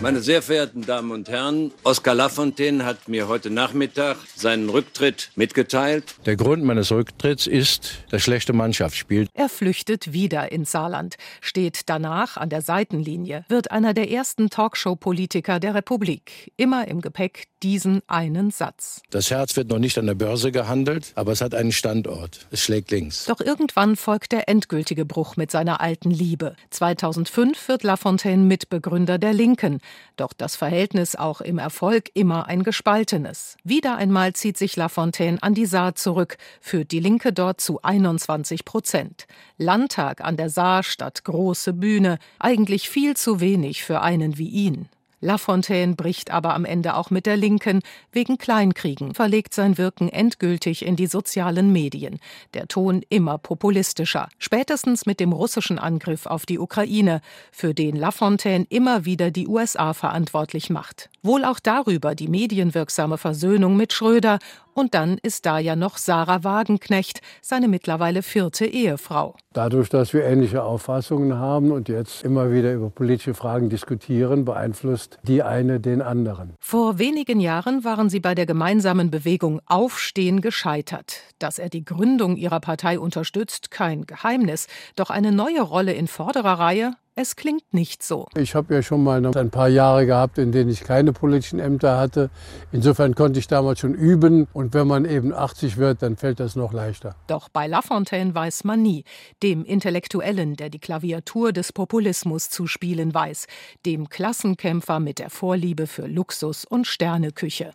Meine 0.04 0.20
sehr 0.20 0.42
verehrten 0.42 0.82
Damen 0.82 1.12
und 1.12 1.30
Herren, 1.30 1.72
Oskar 1.82 2.14
Lafontaine 2.14 2.84
hat 2.84 3.08
mir 3.08 3.26
heute 3.26 3.48
Nachmittag 3.48 4.18
seinen 4.36 4.68
Rücktritt 4.68 5.30
mitgeteilt. 5.34 6.16
Der 6.26 6.36
Grund 6.36 6.62
meines 6.62 6.92
Rücktritts 6.92 7.46
ist 7.46 8.04
das 8.10 8.20
schlechte 8.20 8.52
Mannschaftsspiel. 8.52 9.28
Er 9.32 9.48
flüchtet 9.48 10.12
wieder 10.12 10.52
ins 10.52 10.72
Saarland, 10.72 11.16
steht 11.40 11.88
danach 11.88 12.36
an 12.36 12.50
der 12.50 12.60
Seitenlinie, 12.60 13.46
wird 13.48 13.70
einer 13.70 13.94
der 13.94 14.10
ersten 14.10 14.50
Talkshow-Politiker 14.50 15.58
der 15.58 15.74
Republik. 15.74 16.52
Immer 16.58 16.86
im 16.86 17.00
Gepäck 17.00 17.46
diesen 17.62 18.02
einen 18.06 18.50
Satz. 18.50 19.00
Das 19.08 19.30
Herz 19.30 19.56
wird 19.56 19.68
noch 19.68 19.78
nicht 19.78 19.96
an 19.96 20.04
der 20.04 20.14
Börse 20.14 20.52
gehandelt, 20.52 21.12
aber 21.14 21.32
es 21.32 21.40
hat 21.40 21.54
einen 21.54 21.72
Standort. 21.72 22.46
Es 22.50 22.62
schlägt 22.62 22.90
links. 22.90 23.24
Doch 23.24 23.40
irgendwann 23.40 23.96
folgt 23.96 24.32
der 24.32 24.50
endgültige 24.50 25.06
Bruch 25.06 25.38
mit 25.38 25.50
seiner 25.50 25.80
alten 25.80 26.10
Liebe. 26.10 26.56
2005 26.68 27.68
wird 27.68 27.82
Lafontaine 27.82 28.42
Mitbegründer 28.42 29.16
der 29.16 29.32
Linken. 29.32 29.80
Doch 30.16 30.32
das 30.32 30.56
Verhältnis 30.56 31.16
auch 31.16 31.40
im 31.40 31.58
Erfolg 31.58 32.10
immer 32.14 32.46
ein 32.46 32.62
gespaltenes. 32.62 33.56
Wieder 33.64 33.96
einmal 33.96 34.32
zieht 34.32 34.56
sich 34.56 34.76
Lafontaine 34.76 35.42
an 35.42 35.54
die 35.54 35.66
Saar 35.66 35.94
zurück, 35.94 36.36
führt 36.60 36.92
die 36.92 37.00
Linke 37.00 37.32
dort 37.32 37.60
zu 37.60 37.82
21 37.82 38.64
Prozent. 38.64 39.26
Landtag 39.58 40.20
an 40.20 40.36
der 40.36 40.50
Saar 40.50 40.82
statt 40.82 41.24
große 41.24 41.72
Bühne, 41.72 42.18
eigentlich 42.38 42.88
viel 42.88 43.16
zu 43.16 43.40
wenig 43.40 43.84
für 43.84 44.00
einen 44.00 44.38
wie 44.38 44.48
ihn. 44.48 44.88
Lafontaine 45.24 45.94
bricht 45.94 46.30
aber 46.30 46.54
am 46.54 46.66
Ende 46.66 46.96
auch 46.96 47.10
mit 47.10 47.24
der 47.24 47.38
Linken 47.38 47.80
wegen 48.12 48.36
Kleinkriegen, 48.36 49.14
verlegt 49.14 49.54
sein 49.54 49.78
Wirken 49.78 50.10
endgültig 50.10 50.84
in 50.84 50.96
die 50.96 51.06
sozialen 51.06 51.72
Medien. 51.72 52.20
Der 52.52 52.68
Ton 52.68 53.02
immer 53.08 53.38
populistischer. 53.38 54.28
Spätestens 54.38 55.06
mit 55.06 55.20
dem 55.20 55.32
russischen 55.32 55.78
Angriff 55.78 56.26
auf 56.26 56.44
die 56.44 56.58
Ukraine, 56.58 57.22
für 57.50 57.72
den 57.72 57.96
Lafontaine 57.96 58.66
immer 58.68 59.06
wieder 59.06 59.30
die 59.30 59.48
USA 59.48 59.94
verantwortlich 59.94 60.68
macht. 60.68 61.08
Wohl 61.24 61.46
auch 61.46 61.58
darüber 61.58 62.14
die 62.14 62.28
medienwirksame 62.28 63.16
Versöhnung 63.16 63.78
mit 63.78 63.94
Schröder 63.94 64.38
und 64.74 64.92
dann 64.92 65.16
ist 65.22 65.46
da 65.46 65.58
ja 65.58 65.74
noch 65.74 65.96
Sarah 65.96 66.44
Wagenknecht, 66.44 67.22
seine 67.40 67.66
mittlerweile 67.66 68.22
vierte 68.22 68.66
Ehefrau. 68.66 69.34
Dadurch, 69.54 69.88
dass 69.88 70.12
wir 70.12 70.24
ähnliche 70.24 70.62
Auffassungen 70.62 71.38
haben 71.38 71.72
und 71.72 71.88
jetzt 71.88 72.24
immer 72.24 72.52
wieder 72.52 72.74
über 72.74 72.90
politische 72.90 73.32
Fragen 73.32 73.70
diskutieren, 73.70 74.44
beeinflusst 74.44 75.18
die 75.22 75.42
eine 75.42 75.80
den 75.80 76.02
anderen. 76.02 76.54
Vor 76.60 76.98
wenigen 76.98 77.40
Jahren 77.40 77.84
waren 77.84 78.10
sie 78.10 78.20
bei 78.20 78.34
der 78.34 78.44
gemeinsamen 78.44 79.10
Bewegung 79.10 79.62
Aufstehen 79.64 80.42
gescheitert. 80.42 81.20
Dass 81.38 81.58
er 81.58 81.70
die 81.70 81.86
Gründung 81.86 82.36
ihrer 82.36 82.60
Partei 82.60 82.98
unterstützt, 82.98 83.70
kein 83.70 84.04
Geheimnis. 84.04 84.66
Doch 84.94 85.08
eine 85.08 85.32
neue 85.32 85.62
Rolle 85.62 85.94
in 85.94 86.06
vorderer 86.06 86.58
Reihe 86.58 86.92
es 87.16 87.36
klingt 87.36 87.72
nicht 87.72 88.02
so. 88.02 88.26
Ich 88.34 88.54
habe 88.54 88.74
ja 88.74 88.82
schon 88.82 89.04
mal 89.04 89.24
ein 89.24 89.50
paar 89.50 89.68
Jahre 89.68 90.04
gehabt, 90.04 90.38
in 90.38 90.50
denen 90.50 90.70
ich 90.70 90.80
keine 90.80 91.12
politischen 91.12 91.60
Ämter 91.60 91.96
hatte. 91.96 92.30
Insofern 92.72 93.14
konnte 93.14 93.38
ich 93.38 93.46
damals 93.46 93.80
schon 93.80 93.94
üben. 93.94 94.48
Und 94.52 94.74
wenn 94.74 94.88
man 94.88 95.04
eben 95.04 95.32
80 95.32 95.76
wird, 95.76 96.02
dann 96.02 96.16
fällt 96.16 96.40
das 96.40 96.56
noch 96.56 96.72
leichter. 96.72 97.14
Doch 97.28 97.48
bei 97.48 97.66
Lafontaine 97.66 98.34
weiß 98.34 98.64
man 98.64 98.82
nie. 98.82 99.04
Dem 99.42 99.64
Intellektuellen, 99.64 100.56
der 100.56 100.70
die 100.70 100.80
Klaviatur 100.80 101.52
des 101.52 101.72
Populismus 101.72 102.50
zu 102.50 102.66
spielen 102.66 103.14
weiß. 103.14 103.46
Dem 103.86 104.08
Klassenkämpfer 104.08 104.98
mit 104.98 105.20
der 105.20 105.30
Vorliebe 105.30 105.86
für 105.86 106.06
Luxus 106.06 106.64
und 106.64 106.86
Sterneküche. 106.86 107.72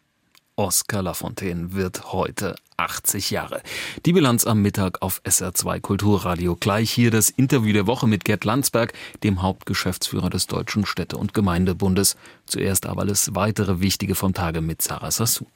Oskar 0.59 1.03
Lafontaine 1.03 1.71
wird 1.71 2.11
heute 2.11 2.53
80 2.75 3.31
Jahre. 3.31 3.61
Die 4.05 4.11
Bilanz 4.11 4.45
am 4.45 4.61
Mittag 4.61 5.01
auf 5.01 5.21
SR2 5.23 5.79
Kulturradio. 5.79 6.57
Gleich 6.59 6.91
hier 6.91 7.11
das 7.11 7.29
Interview 7.29 7.71
der 7.71 7.87
Woche 7.87 8.07
mit 8.07 8.25
Gerd 8.25 8.43
Landsberg, 8.43 8.91
dem 9.23 9.41
Hauptgeschäftsführer 9.41 10.29
des 10.29 10.47
Deutschen 10.47 10.85
Städte- 10.85 11.15
und 11.15 11.33
Gemeindebundes. 11.33 12.17
Zuerst 12.45 12.87
aber 12.87 13.03
alles 13.03 13.35
weitere 13.35 13.79
Wichtige 13.79 14.15
vom 14.15 14.33
Tage 14.33 14.59
mit 14.59 14.81
Sarah 14.81 15.11
Sassou. 15.11 15.47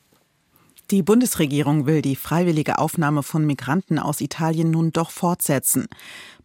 Die 0.89 1.03
Bundesregierung 1.03 1.85
will 1.85 2.01
die 2.01 2.15
freiwillige 2.15 2.77
Aufnahme 2.77 3.23
von 3.23 3.45
Migranten 3.45 3.99
aus 3.99 4.21
Italien 4.21 4.71
nun 4.71 4.91
doch 4.91 5.11
fortsetzen. 5.11 5.87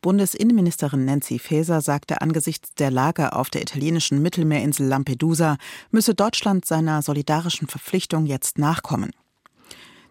Bundesinnenministerin 0.00 1.04
Nancy 1.04 1.38
Faeser 1.38 1.80
sagte 1.80 2.20
angesichts 2.20 2.74
der 2.74 2.90
Lage 2.90 3.32
auf 3.32 3.50
der 3.50 3.62
italienischen 3.62 4.22
Mittelmeerinsel 4.22 4.86
Lampedusa, 4.86 5.56
müsse 5.90 6.14
Deutschland 6.14 6.64
seiner 6.64 7.02
solidarischen 7.02 7.68
Verpflichtung 7.68 8.26
jetzt 8.26 8.58
nachkommen. 8.58 9.10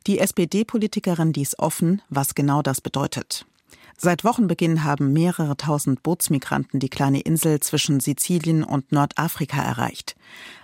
Die 0.08 0.20
SPD-Politikerin 0.20 1.34
ließ 1.34 1.60
offen, 1.60 2.02
was 2.10 2.36
genau 2.36 2.62
das 2.62 2.82
bedeutet. 2.82 3.46
Seit 3.98 4.24
Wochenbeginn 4.24 4.84
haben 4.84 5.12
mehrere 5.12 5.58
tausend 5.58 6.04
Bootsmigranten 6.04 6.80
die 6.80 6.90
kleine 6.90 7.20
Insel 7.22 7.60
zwischen 7.62 8.00
Sizilien 8.00 8.64
und 8.64 8.92
Nordafrika 8.92 9.62
erreicht. 9.62 10.16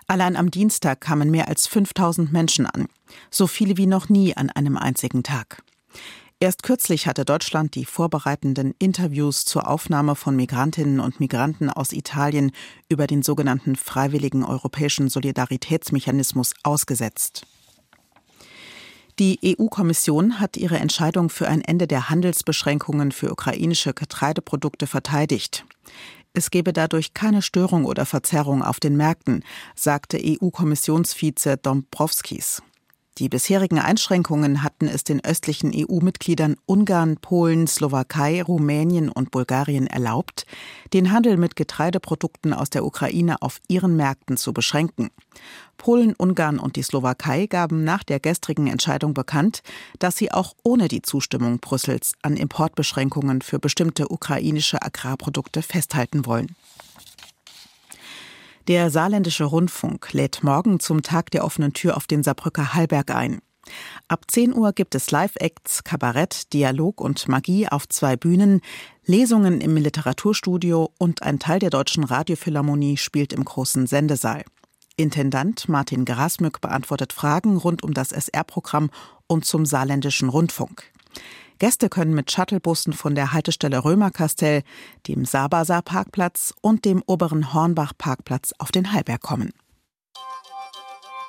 Allein 0.06 0.36
am 0.36 0.52
Dienstag 0.52 1.02
kamen 1.02 1.32
mehr 1.32 1.48
als 1.48 1.66
5000 1.66 2.32
Menschen 2.32 2.68
an, 2.68 2.88
so 3.32 3.48
viele 3.48 3.76
wie 3.78 3.88
noch 3.88 4.08
nie 4.08 4.38
an 4.38 4.52
einem 4.52 4.78
einzigen 4.78 5.24
Tag. 5.24 5.64
Erst 6.44 6.62
kürzlich 6.62 7.08
hatte 7.08 7.24
Deutschland 7.24 7.74
die 7.74 7.86
vorbereitenden 7.86 8.76
Interviews 8.78 9.46
zur 9.46 9.70
Aufnahme 9.70 10.14
von 10.14 10.36
Migrantinnen 10.36 11.00
und 11.00 11.22
Migranten 11.22 11.70
aus 11.70 11.94
Italien 11.94 12.52
über 12.90 13.08
den 13.08 13.24
sogenannten 13.24 13.78
freiwilligen 13.78 14.44
europäischen 14.44 15.08
Solidaritätsmechanismus 15.08 16.52
ausgesetzt. 16.64 17.46
Die 19.20 19.40
EU-Kommission 19.58 20.42
hat 20.42 20.58
ihre 20.58 20.80
Entscheidung 20.80 21.30
für 21.30 21.48
ein 21.48 21.62
Ende 21.62 21.88
der 21.88 22.10
Handelsbeschränkungen 22.10 23.14
für 23.14 23.32
ukrainische 23.32 23.94
Getreideprodukte 23.94 24.86
verteidigt. 24.86 25.64
Es 26.34 26.52
gebe 26.52 26.74
dadurch 26.74 27.14
keine 27.14 27.42
Störung 27.42 27.86
oder 27.86 28.06
Verzerrung 28.06 28.64
auf 28.64 28.82
den 28.82 28.98
Märkten, 28.98 29.46
sagte 29.76 30.20
EU-Kommissionsvize 30.22 31.56
Dombrovskis. 31.56 32.62
Die 33.20 33.30
bisherigen 33.30 33.78
Einschränkungen 33.78 34.64
hatten 34.64 34.88
es 34.88 35.04
den 35.04 35.24
östlichen 35.24 35.72
EU-Mitgliedern 35.72 36.56
Ungarn, 36.66 37.18
Polen, 37.18 37.68
Slowakei, 37.68 38.42
Rumänien 38.42 39.08
und 39.10 39.30
Bulgarien 39.30 39.86
erlaubt, 39.86 40.48
den 40.94 41.12
Handel 41.12 41.38
mit 41.38 41.56
Getreideprodukten 41.56 42.54
aus 42.54 42.72
der 42.72 42.84
Ukraine 42.84 43.44
auf 43.44 43.62
ihren 43.68 43.96
Märkten 43.96 44.36
zu 44.36 44.52
beschränken. 44.52 45.12
Polen, 45.78 46.16
Ungarn 46.16 46.58
und 46.58 46.76
die 46.76 46.82
Slowakei 46.82 47.46
gaben 47.46 47.84
nach 47.84 48.04
der 48.04 48.20
gestrigen 48.20 48.66
Entscheidung 48.66 49.14
bekannt, 49.14 49.62
dass 50.00 50.16
sie 50.16 50.32
auch 50.32 50.56
ohne 50.64 50.88
die 50.88 51.04
Zustimmung 51.04 51.60
Brüssels 51.60 52.14
an 52.24 52.36
Importbeschränkungen 52.36 53.44
für 53.44 53.60
bestimmte 53.60 54.12
ukrainische 54.12 54.82
Agrarprodukte 54.82 55.62
festhalten 55.62 56.26
wollen. 56.26 56.56
Der 58.70 58.90
saarländische 58.90 59.44
Rundfunk 59.44 60.14
lädt 60.14 60.42
morgen 60.42 60.80
zum 60.80 61.02
Tag 61.02 61.32
der 61.32 61.44
offenen 61.44 61.74
Tür 61.74 61.98
auf 61.98 62.08
den 62.08 62.24
Saarbrücker 62.24 62.74
Hallberg 62.74 63.12
ein. 63.12 63.42
Ab 64.08 64.24
10 64.30 64.54
Uhr 64.56 64.72
gibt 64.72 64.96
es 64.96 65.12
Live-Acts, 65.12 65.84
Kabarett, 65.84 66.54
Dialog 66.54 67.02
und 67.02 67.28
Magie 67.28 67.68
auf 67.68 67.90
zwei 67.90 68.16
Bühnen, 68.16 68.62
Lesungen 69.06 69.60
im 69.60 69.76
Literaturstudio 69.76 70.92
und 70.98 71.24
ein 71.24 71.40
Teil 71.40 71.60
der 71.60 71.72
Deutschen 71.72 72.06
Radiophilharmonie 72.06 72.96
spielt 72.96 73.34
im 73.34 73.44
großen 73.44 73.86
Sendesaal. 73.86 74.46
Intendant 74.96 75.68
Martin 75.68 76.06
Grasmück 76.06 76.62
beantwortet 76.62 77.12
Fragen 77.12 77.58
rund 77.58 77.84
um 77.84 77.94
das 77.94 78.14
SR-Programm 78.14 78.92
und 79.28 79.44
zum 79.44 79.66
saarländischen 79.66 80.30
Rundfunk. 80.30 80.86
Gäste 81.64 81.88
können 81.88 82.14
mit 82.14 82.30
Shuttlebussen 82.30 82.92
von 82.92 83.16
der 83.16 83.32
Haltestelle 83.32 83.86
Römerkastell, 83.86 84.64
dem 85.08 85.24
Sabasa 85.24 85.82
Parkplatz 85.82 86.54
und 86.60 86.84
dem 86.84 87.02
oberen 87.06 87.54
Hornbach 87.54 87.94
Parkplatz 87.98 88.52
auf 88.58 88.74
den 88.74 88.92
Hallberg 88.92 89.22
kommen. 89.22 89.54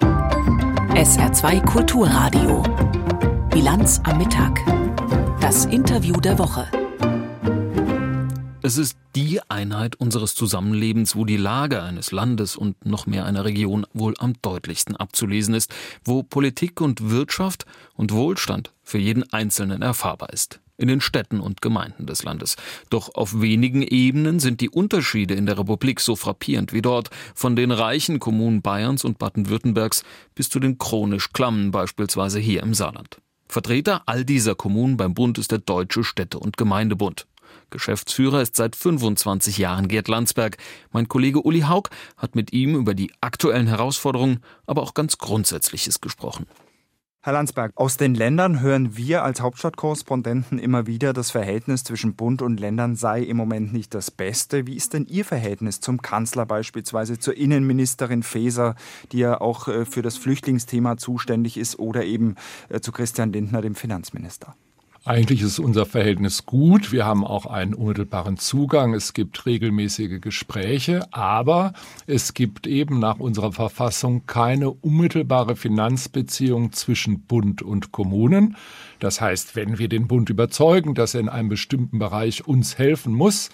SR2 0.01 1.65
Kulturradio. 1.65 2.65
Bilanz 3.51 4.01
am 4.03 4.19
Mittag. 4.19 4.59
Das 5.41 5.67
Interview 5.67 6.15
der 6.15 6.37
Woche. 6.37 6.67
Es 8.67 8.79
ist 8.79 8.97
die 9.15 9.43
Einheit 9.51 9.97
unseres 9.97 10.35
Zusammenlebens, 10.35 11.15
wo 11.15 11.27
die 11.27 11.37
Lage 11.37 11.83
eines 11.83 12.13
Landes 12.13 12.57
und 12.57 12.87
noch 12.87 13.05
mehr 13.05 13.27
einer 13.27 13.45
Region 13.45 13.85
wohl 13.93 14.15
am 14.19 14.33
deutlichsten 14.41 14.97
abzulesen 14.97 15.53
ist, 15.53 15.71
wo 16.03 16.23
Politik 16.23 16.81
und 16.81 17.11
Wirtschaft 17.11 17.67
und 17.93 18.11
Wohlstand 18.13 18.73
für 18.83 18.97
jeden 18.97 19.31
Einzelnen 19.35 19.83
erfahrbar 19.83 20.33
ist. 20.33 20.61
In 20.79 20.89
den 20.89 21.03
Städten 21.03 21.41
und 21.41 21.61
Gemeinden 21.61 22.07
des 22.07 22.23
Landes. 22.23 22.57
Doch 22.89 23.15
auf 23.15 23.39
wenigen 23.39 23.83
Ebenen 23.83 24.41
sind 24.41 24.63
die 24.63 24.71
Unterschiede 24.71 25.35
in 25.35 25.45
der 25.45 25.59
Republik 25.59 26.01
so 26.01 26.17
frappierend 26.17 26.73
wie 26.73 26.81
dort, 26.81 27.11
von 27.35 27.57
den 27.57 27.71
reichen 27.71 28.19
Kommunen 28.19 28.63
Bayerns 28.63 29.05
und 29.05 29.19
Baden-Württembergs 29.19 30.05
bis 30.35 30.49
zu 30.49 30.59
den 30.59 30.79
chronisch 30.79 31.35
klammen, 31.35 31.71
beispielsweise 31.71 32.39
hier 32.39 32.63
im 32.63 32.73
Saarland. 32.73 33.19
Vertreter 33.47 34.05
all 34.07 34.25
dieser 34.25 34.55
Kommunen 34.55 34.97
beim 34.97 35.13
Bund 35.13 35.37
ist 35.37 35.51
der 35.51 35.59
Deutsche 35.59 36.03
Städte- 36.03 36.39
und 36.39 36.57
Gemeindebund. 36.57 37.27
Geschäftsführer 37.71 38.43
ist 38.43 38.57
seit 38.57 38.77
25 38.77 39.59
Jahren 39.59 39.89
Gerd 39.89 40.09
Landsberg. 40.09 40.57
Mein 40.93 41.09
Kollege 41.09 41.43
Uli 41.43 41.63
Haug 41.63 41.91
hat 42.17 42.35
mit 42.35 42.53
ihm 42.53 42.77
über 42.77 42.95
die 42.95 43.13
aktuellen 43.21 43.67
Herausforderungen, 43.67 44.41
aber 44.67 44.83
auch 44.83 44.95
ganz 44.95 45.19
Grundsätzliches 45.19 46.01
gesprochen. 46.01 46.47
Herr 47.25 47.33
Landsberg, 47.33 47.73
aus 47.77 47.97
den 47.97 48.15
Ländern 48.15 48.61
hören 48.61 48.99
wir 48.99 49.25
als 49.25 49.41
Hauptstadtkorrespondenten 49.41 50.59
immer 50.59 50.87
wieder, 50.87 51.15
das 51.15 51.31
Verhältnis 51.31 51.83
zwischen 51.83 52.17
Bund 52.17 52.43
und 52.43 52.61
Ländern 52.61 52.97
sei 52.97 53.23
im 53.23 53.39
Moment 53.39 53.73
nicht 53.73 53.95
das 53.95 54.11
Beste. 54.11 54.67
Wie 54.67 54.77
ist 54.77 54.93
denn 54.93 55.07
Ihr 55.07 55.25
Verhältnis 55.25 55.81
zum 55.81 56.03
Kanzler 56.03 56.45
beispielsweise, 56.45 57.19
zur 57.19 57.35
Innenministerin 57.35 58.23
Faeser, 58.23 58.75
die 59.11 59.21
ja 59.21 59.41
auch 59.41 59.69
äh, 59.69 59.87
für 59.87 60.03
das 60.03 60.19
Flüchtlingsthema 60.19 60.99
zuständig 60.99 61.57
ist, 61.57 61.79
oder 61.79 62.05
eben 62.05 62.35
äh, 62.69 62.81
zu 62.81 62.93
Christian 62.93 63.33
Lindner, 63.33 63.63
dem 63.63 63.75
Finanzminister? 63.75 64.55
Eigentlich 65.07 65.43
ist 65.43 65.59
unser 65.59 65.85
Verhältnis 65.85 66.47
gut. 66.47 66.91
Wir 66.91 67.05
haben 67.05 67.27
auch 67.27 67.45
einen 67.45 67.75
unmittelbaren 67.75 68.39
Zugang. 68.39 68.95
Es 68.95 69.13
gibt 69.13 69.45
regelmäßige 69.45 70.19
Gespräche, 70.19 71.07
aber 71.13 71.75
es 72.07 72.33
gibt 72.33 72.67
eben 72.67 73.01
nach 73.01 73.19
unserer 73.19 73.53
Verfassung 73.53 74.25
keine 74.27 74.71
unmittelbare 74.71 75.57
Finanzbeziehung 75.57 76.73
zwischen 76.73 77.21
Bund 77.21 77.61
und 77.61 77.93
Kommunen. 77.93 78.57
Das 78.99 79.21
heißt, 79.21 79.55
wenn 79.57 79.79
wir 79.79 79.91
den 79.91 80.09
Bund 80.09 80.31
überzeugen, 80.31 80.95
dass 80.95 81.13
er 81.13 81.21
in 81.21 81.29
einem 81.29 81.51
bestimmten 81.51 81.99
Bereich 81.99 82.49
uns 82.49 82.79
helfen 82.79 83.13
muss, 83.13 83.51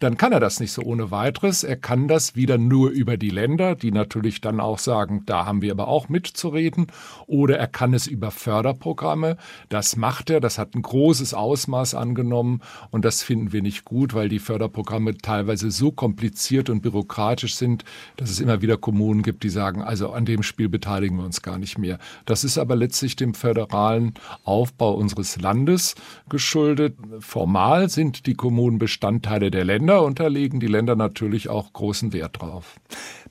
dann 0.00 0.16
kann 0.16 0.32
er 0.32 0.40
das 0.40 0.60
nicht 0.60 0.72
so 0.72 0.82
ohne 0.82 1.10
weiteres. 1.10 1.64
Er 1.64 1.76
kann 1.76 2.08
das 2.08 2.34
wieder 2.34 2.58
nur 2.58 2.90
über 2.90 3.16
die 3.16 3.30
Länder, 3.30 3.74
die 3.74 3.92
natürlich 3.92 4.40
dann 4.40 4.60
auch 4.60 4.78
sagen, 4.78 5.22
da 5.26 5.46
haben 5.46 5.62
wir 5.62 5.72
aber 5.72 5.88
auch 5.88 6.08
mitzureden. 6.08 6.88
Oder 7.26 7.58
er 7.58 7.68
kann 7.68 7.94
es 7.94 8.06
über 8.06 8.30
Förderprogramme. 8.30 9.36
Das 9.68 9.96
macht 9.96 10.30
er. 10.30 10.40
Das 10.40 10.58
hat 10.58 10.74
ein 10.74 10.82
großes 10.82 11.32
Ausmaß 11.34 11.94
angenommen. 11.94 12.60
Und 12.90 13.04
das 13.04 13.22
finden 13.22 13.52
wir 13.52 13.62
nicht 13.62 13.84
gut, 13.84 14.14
weil 14.14 14.28
die 14.28 14.40
Förderprogramme 14.40 15.16
teilweise 15.18 15.70
so 15.70 15.92
kompliziert 15.92 16.70
und 16.70 16.82
bürokratisch 16.82 17.54
sind, 17.54 17.84
dass 18.16 18.30
es 18.30 18.40
immer 18.40 18.62
wieder 18.62 18.76
Kommunen 18.76 19.22
gibt, 19.22 19.44
die 19.44 19.48
sagen, 19.48 19.82
also 19.82 20.10
an 20.10 20.24
dem 20.24 20.42
Spiel 20.42 20.68
beteiligen 20.68 21.16
wir 21.16 21.24
uns 21.24 21.42
gar 21.42 21.58
nicht 21.58 21.78
mehr. 21.78 21.98
Das 22.26 22.44
ist 22.44 22.58
aber 22.58 22.76
letztlich 22.76 23.16
dem 23.16 23.34
föderalen 23.34 24.14
Aufbau 24.44 24.94
unseres 24.94 25.40
Landes 25.40 25.94
geschuldet. 26.28 26.96
Formal 27.20 27.88
sind 27.88 28.26
die 28.26 28.34
Kommunen 28.34 28.78
Bestandteile 28.78 29.50
der 29.50 29.64
Länder. 29.64 29.83
Länder 29.84 30.02
unterlegen 30.02 30.60
die 30.60 30.66
Länder 30.66 30.96
natürlich 30.96 31.50
auch 31.50 31.74
großen 31.74 32.14
Wert 32.14 32.40
drauf. 32.40 32.80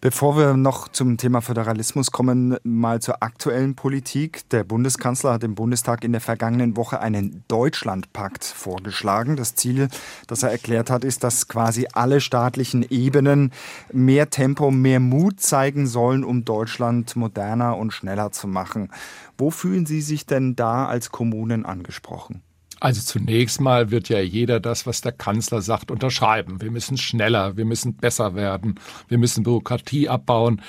Bevor 0.02 0.38
wir 0.38 0.54
noch 0.54 0.88
zum 0.88 1.18
Thema 1.18 1.42
Föderalismus 1.42 2.12
kommen, 2.12 2.58
mal 2.64 3.02
zur 3.02 3.24
aktuellen 3.24 3.74
Politik. 3.74 4.48
Der 4.52 4.64
Bundeskanzler 4.64 5.34
hat 5.34 5.44
im 5.44 5.56
Bundestag 5.56 6.04
in 6.04 6.12
der 6.12 6.22
vergangenen 6.22 6.78
Woche 6.78 7.00
einen 7.00 7.44
Deutschlandpakt 7.48 8.44
vorgeschlagen. 8.44 9.36
Das 9.36 9.56
Ziel, 9.56 9.88
das 10.28 10.44
er 10.44 10.52
erklärt 10.52 10.92
hat, 10.92 11.04
ist, 11.04 11.24
dass 11.24 11.48
quasi 11.48 11.88
alle 11.92 12.22
staatlichen 12.22 12.86
Ebenen 12.88 13.52
mehr 13.92 14.30
Tempo, 14.30 14.70
mehr 14.70 15.00
Mut 15.00 15.40
zeigen 15.40 15.88
sollen, 15.88 16.24
um 16.24 16.46
Deutschland 16.46 17.16
moderner 17.16 17.78
und 17.78 17.94
schneller 17.94 18.32
zu 18.32 18.48
machen. 18.48 18.92
Wo 19.40 19.50
fühlen 19.50 19.88
Sie 19.88 20.02
sich 20.02 20.28
denn 20.28 20.56
da 20.56 20.86
als 20.86 21.10
Kommunen 21.10 21.66
angesprochen? 21.66 22.44
Also 22.84 23.00
zunächst 23.00 23.62
mal 23.62 23.92
wird 23.92 24.10
ja 24.10 24.20
jeder 24.20 24.60
das, 24.60 24.86
was 24.86 25.00
der 25.00 25.13
Kanzler 25.13 25.62
sagt, 25.62 25.90
unterschreiben. 25.90 26.62
Wir 26.62 26.70
müssen 26.70 26.98
schneller, 26.98 27.56
wir 27.56 27.63
müssen 27.63 27.96
besser 27.96 28.36
werden, 28.36 28.78
wir 29.08 29.18
müssen 29.18 29.46
Bürokratie 29.46 30.10
abbauen. 30.10 30.62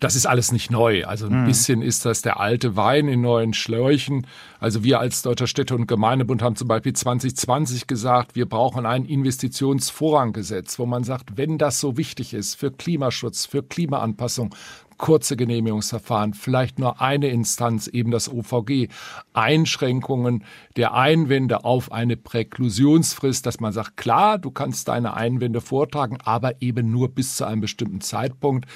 Das 0.00 0.16
ist 0.16 0.24
alles 0.24 0.50
nicht 0.50 0.70
neu. 0.70 1.04
Also 1.04 1.26
ein 1.26 1.42
mhm. 1.42 1.44
bisschen 1.44 1.82
ist 1.82 2.06
das 2.06 2.22
der 2.22 2.40
alte 2.40 2.76
Wein 2.76 3.06
in 3.06 3.20
neuen 3.20 3.52
Schläuchen. 3.52 4.26
Also 4.58 4.82
wir 4.82 4.98
als 4.98 5.20
Deutscher 5.20 5.46
Städte- 5.46 5.74
und 5.74 5.86
Gemeindebund 5.86 6.40
haben 6.40 6.56
zum 6.56 6.68
Beispiel 6.68 6.94
2020 6.94 7.86
gesagt, 7.86 8.34
wir 8.34 8.48
brauchen 8.48 8.86
ein 8.86 9.04
Investitionsvorranggesetz, 9.04 10.78
wo 10.78 10.86
man 10.86 11.04
sagt, 11.04 11.36
wenn 11.36 11.58
das 11.58 11.80
so 11.80 11.98
wichtig 11.98 12.32
ist 12.32 12.54
für 12.54 12.70
Klimaschutz, 12.70 13.44
für 13.44 13.62
Klimaanpassung, 13.62 14.54
kurze 14.98 15.36
Genehmigungsverfahren, 15.36 16.34
vielleicht 16.34 16.78
nur 16.78 17.00
eine 17.00 17.28
Instanz, 17.28 17.86
eben 17.86 18.10
das 18.10 18.28
OVG, 18.28 18.88
Einschränkungen 19.32 20.44
der 20.76 20.94
Einwände 20.94 21.64
auf 21.64 21.92
eine 21.92 22.16
Präklusionsfrist, 22.16 23.46
dass 23.46 23.60
man 23.60 23.72
sagt, 23.72 23.96
klar, 23.96 24.38
du 24.38 24.50
kannst 24.50 24.88
deine 24.88 25.14
Einwände 25.14 25.60
vortragen, 25.60 26.18
aber 26.24 26.60
eben 26.60 26.90
nur 26.90 27.08
bis 27.08 27.36
zu 27.36 27.44
einem 27.44 27.60
bestimmten 27.60 28.00
Zeitpunkt. 28.00 28.66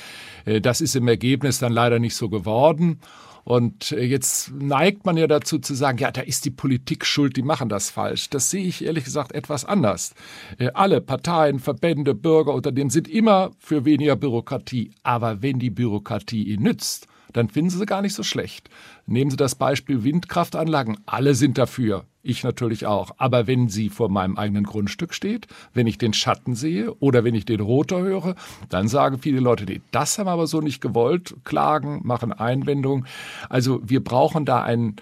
Äh, 0.44 0.60
das 0.60 0.80
ist 0.80 0.96
im 0.96 1.08
Ergebnis 1.08 1.58
dann 1.58 1.72
leider 1.72 1.98
nicht 1.98 2.16
so 2.16 2.28
geworden. 2.28 3.00
Und 3.44 3.92
äh, 3.92 4.04
jetzt 4.04 4.52
neigt 4.52 5.04
man 5.04 5.16
ja 5.16 5.26
dazu 5.26 5.58
zu 5.58 5.74
sagen, 5.74 5.98
ja, 5.98 6.10
da 6.10 6.20
ist 6.20 6.44
die 6.44 6.50
Politik 6.50 7.04
schuld, 7.04 7.36
die 7.36 7.42
machen 7.42 7.68
das 7.68 7.90
falsch. 7.90 8.30
Das 8.30 8.50
sehe 8.50 8.64
ich 8.64 8.84
ehrlich 8.84 9.04
gesagt 9.04 9.32
etwas 9.32 9.64
anders. 9.64 10.14
Äh, 10.58 10.70
alle 10.74 11.00
Parteien, 11.00 11.58
Verbände, 11.58 12.14
Bürger, 12.14 12.54
Unternehmen 12.54 12.90
sind 12.90 13.08
immer 13.08 13.50
für 13.58 13.84
weniger 13.84 14.16
Bürokratie. 14.16 14.92
Aber 15.02 15.42
wenn 15.42 15.58
die 15.58 15.70
Bürokratie 15.70 16.44
ihnen 16.44 16.62
nützt, 16.62 17.06
dann 17.32 17.48
finden 17.48 17.70
Sie 17.70 17.78
sie 17.78 17.86
gar 17.86 18.02
nicht 18.02 18.14
so 18.14 18.22
schlecht. 18.22 18.68
Nehmen 19.06 19.30
Sie 19.30 19.36
das 19.36 19.54
Beispiel 19.54 20.04
Windkraftanlagen. 20.04 20.98
Alle 21.06 21.34
sind 21.34 21.58
dafür. 21.58 22.04
Ich 22.22 22.44
natürlich 22.44 22.86
auch. 22.86 23.10
Aber 23.18 23.48
wenn 23.48 23.68
sie 23.68 23.88
vor 23.88 24.08
meinem 24.08 24.36
eigenen 24.36 24.64
Grundstück 24.64 25.12
steht, 25.12 25.48
wenn 25.74 25.88
ich 25.88 25.98
den 25.98 26.12
Schatten 26.12 26.54
sehe 26.54 26.94
oder 26.94 27.24
wenn 27.24 27.34
ich 27.34 27.44
den 27.44 27.60
Rotor 27.60 28.02
höre, 28.02 28.36
dann 28.68 28.86
sagen 28.86 29.18
viele 29.18 29.40
Leute, 29.40 29.64
nee, 29.64 29.80
das 29.90 30.18
haben 30.18 30.26
wir 30.26 30.32
aber 30.32 30.46
so 30.46 30.60
nicht 30.60 30.80
gewollt, 30.80 31.34
klagen, 31.44 32.00
machen 32.04 32.32
Einwendungen. 32.32 33.06
Also 33.48 33.80
wir 33.82 34.04
brauchen 34.04 34.44
da 34.44 34.62
einen 34.62 34.96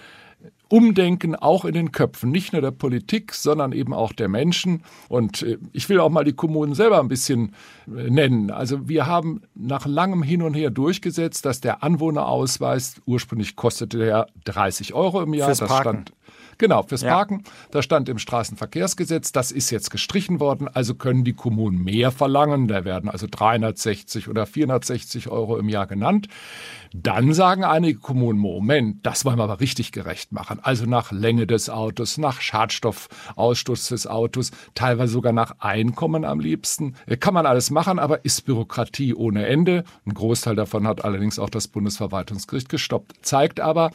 Umdenken 0.70 1.34
auch 1.34 1.64
in 1.64 1.74
den 1.74 1.90
Köpfen, 1.90 2.30
nicht 2.30 2.52
nur 2.52 2.62
der 2.62 2.70
Politik, 2.70 3.34
sondern 3.34 3.72
eben 3.72 3.92
auch 3.92 4.12
der 4.12 4.28
Menschen. 4.28 4.84
Und 5.08 5.42
äh, 5.42 5.58
ich 5.72 5.88
will 5.88 5.98
auch 5.98 6.10
mal 6.10 6.24
die 6.24 6.32
Kommunen 6.32 6.74
selber 6.74 7.00
ein 7.00 7.08
bisschen 7.08 7.56
äh, 7.88 8.08
nennen. 8.08 8.52
Also 8.52 8.88
wir 8.88 9.06
haben 9.06 9.42
nach 9.54 9.84
langem 9.84 10.22
Hin 10.22 10.42
und 10.42 10.54
Her 10.54 10.70
durchgesetzt, 10.70 11.44
dass 11.44 11.60
der 11.60 11.82
Anwohnerausweis 11.82 13.02
ursprünglich 13.04 13.56
kostete 13.56 13.98
der 13.98 14.28
30 14.44 14.94
Euro 14.94 15.22
im 15.22 15.34
Jahr. 15.34 15.48
Fürs 15.48 15.58
das 15.58 15.68
Parken. 15.68 16.04
Genau, 16.60 16.82
fürs 16.82 17.00
ja. 17.00 17.14
Parken. 17.14 17.42
Da 17.70 17.80
stand 17.80 18.10
im 18.10 18.18
Straßenverkehrsgesetz, 18.18 19.32
das 19.32 19.50
ist 19.50 19.70
jetzt 19.70 19.90
gestrichen 19.90 20.40
worden, 20.40 20.68
also 20.68 20.94
können 20.94 21.24
die 21.24 21.32
Kommunen 21.32 21.82
mehr 21.82 22.12
verlangen. 22.12 22.68
Da 22.68 22.84
werden 22.84 23.08
also 23.08 23.26
360 23.28 24.28
oder 24.28 24.44
460 24.44 25.30
Euro 25.30 25.56
im 25.56 25.70
Jahr 25.70 25.86
genannt. 25.86 26.28
Dann 26.92 27.32
sagen 27.32 27.64
einige 27.64 27.98
Kommunen, 27.98 28.38
Moment, 28.38 29.06
das 29.06 29.24
wollen 29.24 29.38
wir 29.38 29.44
aber 29.44 29.60
richtig 29.60 29.90
gerecht 29.90 30.32
machen. 30.32 30.58
Also 30.60 30.84
nach 30.84 31.12
Länge 31.12 31.46
des 31.46 31.70
Autos, 31.70 32.18
nach 32.18 32.42
Schadstoffausstoß 32.42 33.88
des 33.88 34.06
Autos, 34.06 34.50
teilweise 34.74 35.14
sogar 35.14 35.32
nach 35.32 35.60
Einkommen 35.60 36.26
am 36.26 36.40
liebsten. 36.40 36.94
Kann 37.20 37.32
man 37.32 37.46
alles 37.46 37.70
machen, 37.70 37.98
aber 37.98 38.26
ist 38.26 38.44
Bürokratie 38.44 39.14
ohne 39.14 39.46
Ende. 39.46 39.84
Ein 40.04 40.12
Großteil 40.12 40.56
davon 40.56 40.86
hat 40.86 41.06
allerdings 41.06 41.38
auch 41.38 41.48
das 41.48 41.68
Bundesverwaltungsgericht 41.68 42.68
gestoppt. 42.68 43.14
Zeigt 43.22 43.60
aber, 43.60 43.92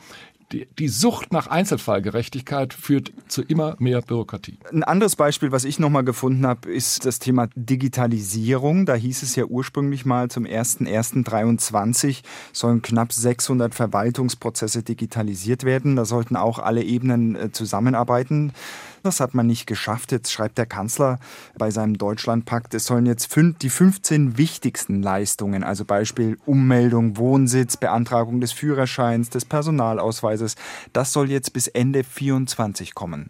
die, 0.51 0.67
die 0.77 0.87
Sucht 0.87 1.33
nach 1.33 1.47
Einzelfallgerechtigkeit 1.47 2.73
führt 2.73 3.11
zu 3.27 3.41
immer 3.41 3.75
mehr 3.79 4.01
Bürokratie. 4.01 4.59
Ein 4.71 4.83
anderes 4.83 5.15
Beispiel, 5.15 5.51
was 5.51 5.65
ich 5.65 5.79
nochmal 5.79 6.03
gefunden 6.03 6.45
habe, 6.45 6.71
ist 6.71 7.05
das 7.05 7.19
Thema 7.19 7.47
Digitalisierung. 7.55 8.85
Da 8.85 8.93
hieß 8.93 9.23
es 9.23 9.35
ja 9.35 9.45
ursprünglich 9.45 10.05
mal 10.05 10.29
zum 10.29 10.45
01.01.23 10.45 12.21
sollen 12.53 12.81
knapp 12.81 13.11
600 13.11 13.73
Verwaltungsprozesse 13.73 14.83
digitalisiert 14.83 15.63
werden. 15.63 15.95
Da 15.95 16.05
sollten 16.05 16.35
auch 16.35 16.59
alle 16.59 16.83
Ebenen 16.83 17.35
äh, 17.35 17.51
zusammenarbeiten. 17.51 18.53
Das 19.05 19.19
hat 19.19 19.35
man 19.35 19.45
nicht 19.45 19.67
geschafft. 19.67 20.11
Jetzt 20.11 20.31
schreibt 20.31 20.57
der 20.57 20.65
Kanzler 20.65 21.19
bei 21.59 21.69
seinem 21.69 21.95
Deutschlandpakt, 21.95 22.73
es 22.73 22.85
sollen 22.85 23.05
jetzt 23.05 23.31
die 23.61 23.69
15 23.69 24.39
wichtigsten 24.39 25.03
Leistungen, 25.03 25.63
also 25.63 25.85
Beispiel 25.85 26.39
Ummeldung, 26.47 27.15
Wohnsitz, 27.15 27.77
Beantragung 27.77 28.41
des 28.41 28.51
Führerscheins, 28.51 29.29
des 29.29 29.45
Personalausweises, 29.45 30.55
das 30.91 31.13
soll 31.13 31.29
jetzt 31.29 31.53
bis 31.53 31.67
Ende 31.67 32.03
24 32.03 32.95
kommen. 32.95 33.29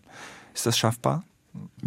Ist 0.54 0.66
das 0.66 0.78
schaffbar? 0.78 1.26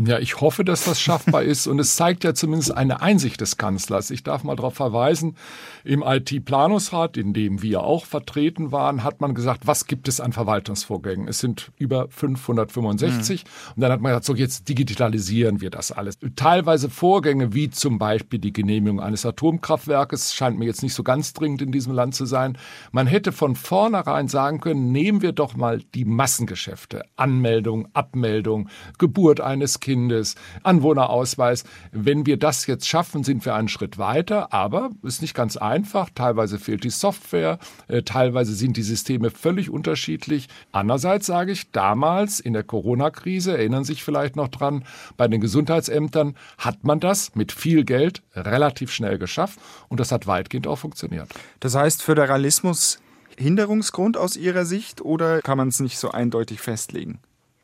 Ja, 0.01 0.21
ich 0.21 0.41
hoffe, 0.41 0.65
dass 0.65 0.85
das 0.85 1.01
schaffbar 1.01 1.43
ist 1.43 1.67
und 1.67 1.81
es 1.81 1.97
zeigt 1.97 2.23
ja 2.23 2.33
zumindest 2.33 2.77
eine 2.77 3.03
Einsicht 3.03 3.41
des 3.41 3.57
Kanzlers. 3.57 4.11
Ich 4.11 4.23
darf 4.23 4.45
mal 4.45 4.55
darauf 4.55 4.75
verweisen, 4.75 5.37
im 5.83 6.05
IT-Planungsrat, 6.07 7.17
in 7.17 7.33
dem 7.33 7.63
wir 7.63 7.83
auch 7.83 8.07
vertreten 8.07 8.71
waren, 8.71 9.03
hat 9.03 9.21
man 9.21 9.35
gesagt, 9.35 9.67
was 9.67 9.87
gibt 9.87 10.07
es 10.07 10.21
an 10.21 10.33
Verwaltungsvorgängen? 10.33 11.27
Es 11.27 11.41
sind 11.41 11.73
über 11.79 12.07
565 12.11 13.43
mhm. 13.43 13.51
und 13.75 13.83
dann 13.83 13.91
hat 13.91 14.01
man 14.01 14.11
gesagt, 14.11 14.27
so 14.27 14.35
jetzt 14.37 14.69
digitalisieren 14.69 15.61
wir 15.61 15.71
das 15.71 15.91
alles. 15.91 16.19
Teilweise 16.37 16.91
Vorgänge 16.91 17.53
wie 17.53 17.69
zum 17.71 17.99
Beispiel 17.99 18.39
die 18.39 18.53
Genehmigung 18.53 19.01
eines 19.01 19.27
Atomkraftwerkes 19.27 20.33
scheint 20.33 20.61
mir 20.61 20.67
jetzt 20.67 20.85
nicht 20.85 20.95
so 20.95 21.03
ganz 21.03 21.33
dringend 21.33 21.61
in 21.63 21.73
diesem 21.73 21.93
Land 21.93 22.15
zu 22.15 22.25
sein. 22.25 22.57
Man 22.93 23.09
hätte 23.09 23.33
von 23.33 23.57
vornherein 23.57 24.29
sagen 24.29 24.61
können, 24.61 24.93
nehmen 24.93 25.23
wir 25.23 25.33
doch 25.33 25.57
mal 25.57 25.81
die 25.95 26.05
Massengeschäfte, 26.05 27.03
Anmeldung, 27.17 27.89
Abmeldung, 27.95 28.69
Geburt 28.99 29.41
eines 29.59 29.81
Kindes, 29.81 30.37
Anwohnerausweis. 30.62 31.64
Wenn 31.90 32.27
wir 32.27 32.37
das 32.37 32.66
jetzt 32.66 32.87
schaffen, 32.88 33.25
sind 33.25 33.44
wir 33.44 33.55
einen 33.55 33.68
Schritt 33.68 33.99
weiter, 33.99 34.53
aber 34.53 34.90
es 35.03 35.14
ist 35.14 35.23
nicht 35.23 35.35
ganz 35.35 35.57
einfach. 35.57 36.11
Teilweise 36.14 36.59
fehlt 36.59 36.85
die 36.85 36.90
Software, 36.90 37.59
äh, 37.88 38.03
teilweise 38.03 38.55
sind 38.55 38.77
die 38.77 38.83
Systeme 38.83 39.31
völlig 39.31 39.68
unterschiedlich. 39.68 40.49
Andererseits 40.71 41.27
sage 41.27 41.53
ich, 41.53 41.73
damals 41.73 42.38
in 42.38 42.53
der 42.53 42.62
Corona-Krise, 42.62 43.57
erinnern 43.57 43.83
sich 43.85 44.05
vielleicht 44.05 44.37
noch 44.37 44.49
dran, 44.49 44.85
bei 45.16 45.27
den 45.27 45.40
Gesundheitsämtern 45.40 46.37
hat 46.57 46.85
man 46.85 47.01
das 47.01 47.35
mit 47.35 47.51
viel 47.51 47.85
Geld 47.85 48.23
relativ 48.35 48.92
schnell 48.92 49.18
geschafft 49.18 49.59
und 49.88 49.99
das 49.99 50.12
hat 50.12 50.29
weitgehend 50.29 50.68
auch 50.68 50.79
funktioniert. 50.79 51.29
Das 51.59 51.75
heißt, 51.75 52.03
Föderalismus 52.03 53.01
Hinderungsgrund 53.37 54.16
aus 54.16 54.37
Ihrer 54.37 54.64
Sicht 54.64 55.01
oder 55.01 55.42
kann 55.42 55.59
man 55.59 55.68
es 55.68 55.81
nicht 55.81 55.99
so 55.99 56.11
eindeutig 56.11 56.61
festlegen? 56.61 57.21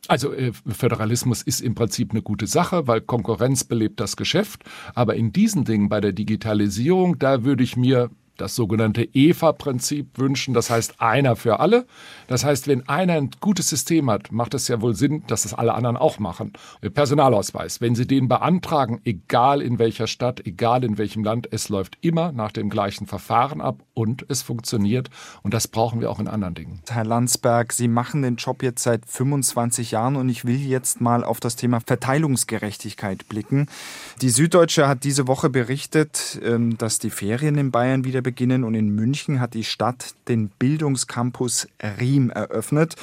Also 0.09 0.33
äh, 0.33 0.53
Föderalismus 0.67 1.43
ist 1.43 1.61
im 1.61 1.75
Prinzip 1.75 2.11
eine 2.11 2.23
gute 2.23 2.47
Sache, 2.47 2.87
weil 2.87 3.01
Konkurrenz 3.01 3.65
belebt 3.65 4.01
das 4.01 4.17
Geschäft. 4.17 4.65
Aber 4.95 5.15
in 5.15 5.33
diesen 5.33 5.65
Dingen 5.65 5.89
bei 5.89 6.01
der 6.01 6.13
Digitalisierung, 6.13 7.19
da 7.19 7.45
würde 7.45 7.63
ich 7.63 7.77
mir 7.77 8.11
das 8.37 8.55
sogenannte 8.55 9.09
EVA-Prinzip 9.13 10.19
wünschen. 10.19 10.55
Das 10.55 10.71
heißt, 10.71 11.01
einer 11.01 11.37
für 11.37 11.61
alle. 11.61 11.87
Das 12.27 12.45
heißt, 12.45 12.69
wenn 12.69 12.89
einer 12.89 13.15
ein 13.15 13.31
gutes 13.41 13.69
System 13.69 14.11
hat, 14.11 14.33
macht 14.33 14.55
es 14.55 14.69
ja 14.69 14.81
wohl 14.81 14.95
Sinn, 14.95 15.25
dass 15.27 15.43
das 15.43 15.55
alle 15.55 15.75
anderen 15.75 15.97
auch 15.97 16.19
machen. 16.19 16.53
Personalausweis, 16.93 17.81
wenn 17.81 17.95
Sie 17.95 18.07
den 18.07 18.29
beantragen, 18.29 19.01
egal 19.05 19.63
in 19.63 19.79
welcher 19.79 20.07
Stadt, 20.07 20.47
egal 20.47 20.85
in 20.85 20.99
welchem 20.99 21.23
Land, 21.23 21.49
es 21.51 21.69
läuft 21.69 21.99
immer 22.01 22.33
nach 22.33 22.53
dem 22.53 22.71
gleichen 22.71 23.07
Verfahren 23.07 23.61
ab 23.61 23.79
und 23.95 24.27
es 24.29 24.43
funktioniert. 24.43 25.11
Und 25.43 25.55
das 25.55 25.69
brauchen 25.69 26.01
wir 26.01 26.11
auch 26.11 26.19
in 26.19 26.29
anderen 26.29 26.55
Dingen. 26.55 26.81
Herr 26.89 27.05
Landsberg, 27.05 27.73
Sie 27.73 27.89
machen 27.89 28.23
den 28.23 28.37
Job 28.37 28.63
jetzt 28.63 28.83
seit 28.83 29.07
25 29.07 29.93
Jahren 29.93 30.17
und 30.17 30.29
ich 30.29 30.45
will 30.45 30.57
jetzt 30.57 31.01
mal 31.01 31.25
auf 31.25 31.41
das 31.41 31.57
Thema 31.57 31.81
Verteilungsgerechtigkeit 31.81 33.29
blicken. 33.29 33.69
Die 34.21 34.31
Süddeutsche 34.31 34.89
hat 34.89 35.05
diese 35.05 35.29
Woche 35.29 35.51
berichtet, 35.51 36.41
ähm, 36.43 36.77
dass 36.79 36.99
die 36.99 37.11
Ferien 37.11 37.57
in 37.57 37.71
Bayern 37.71 38.05
wieder 38.05 38.23
beginnen 38.25 38.65
und 38.65 38.75
in 38.75 38.89
München 38.89 39.39
hat 39.39 39.55
die 39.55 39.63
Stadt 39.63 40.17
den 40.27 40.49
Bildungscampus 40.49 41.69
Riem 42.01 42.31
eröffnet. 42.31 42.97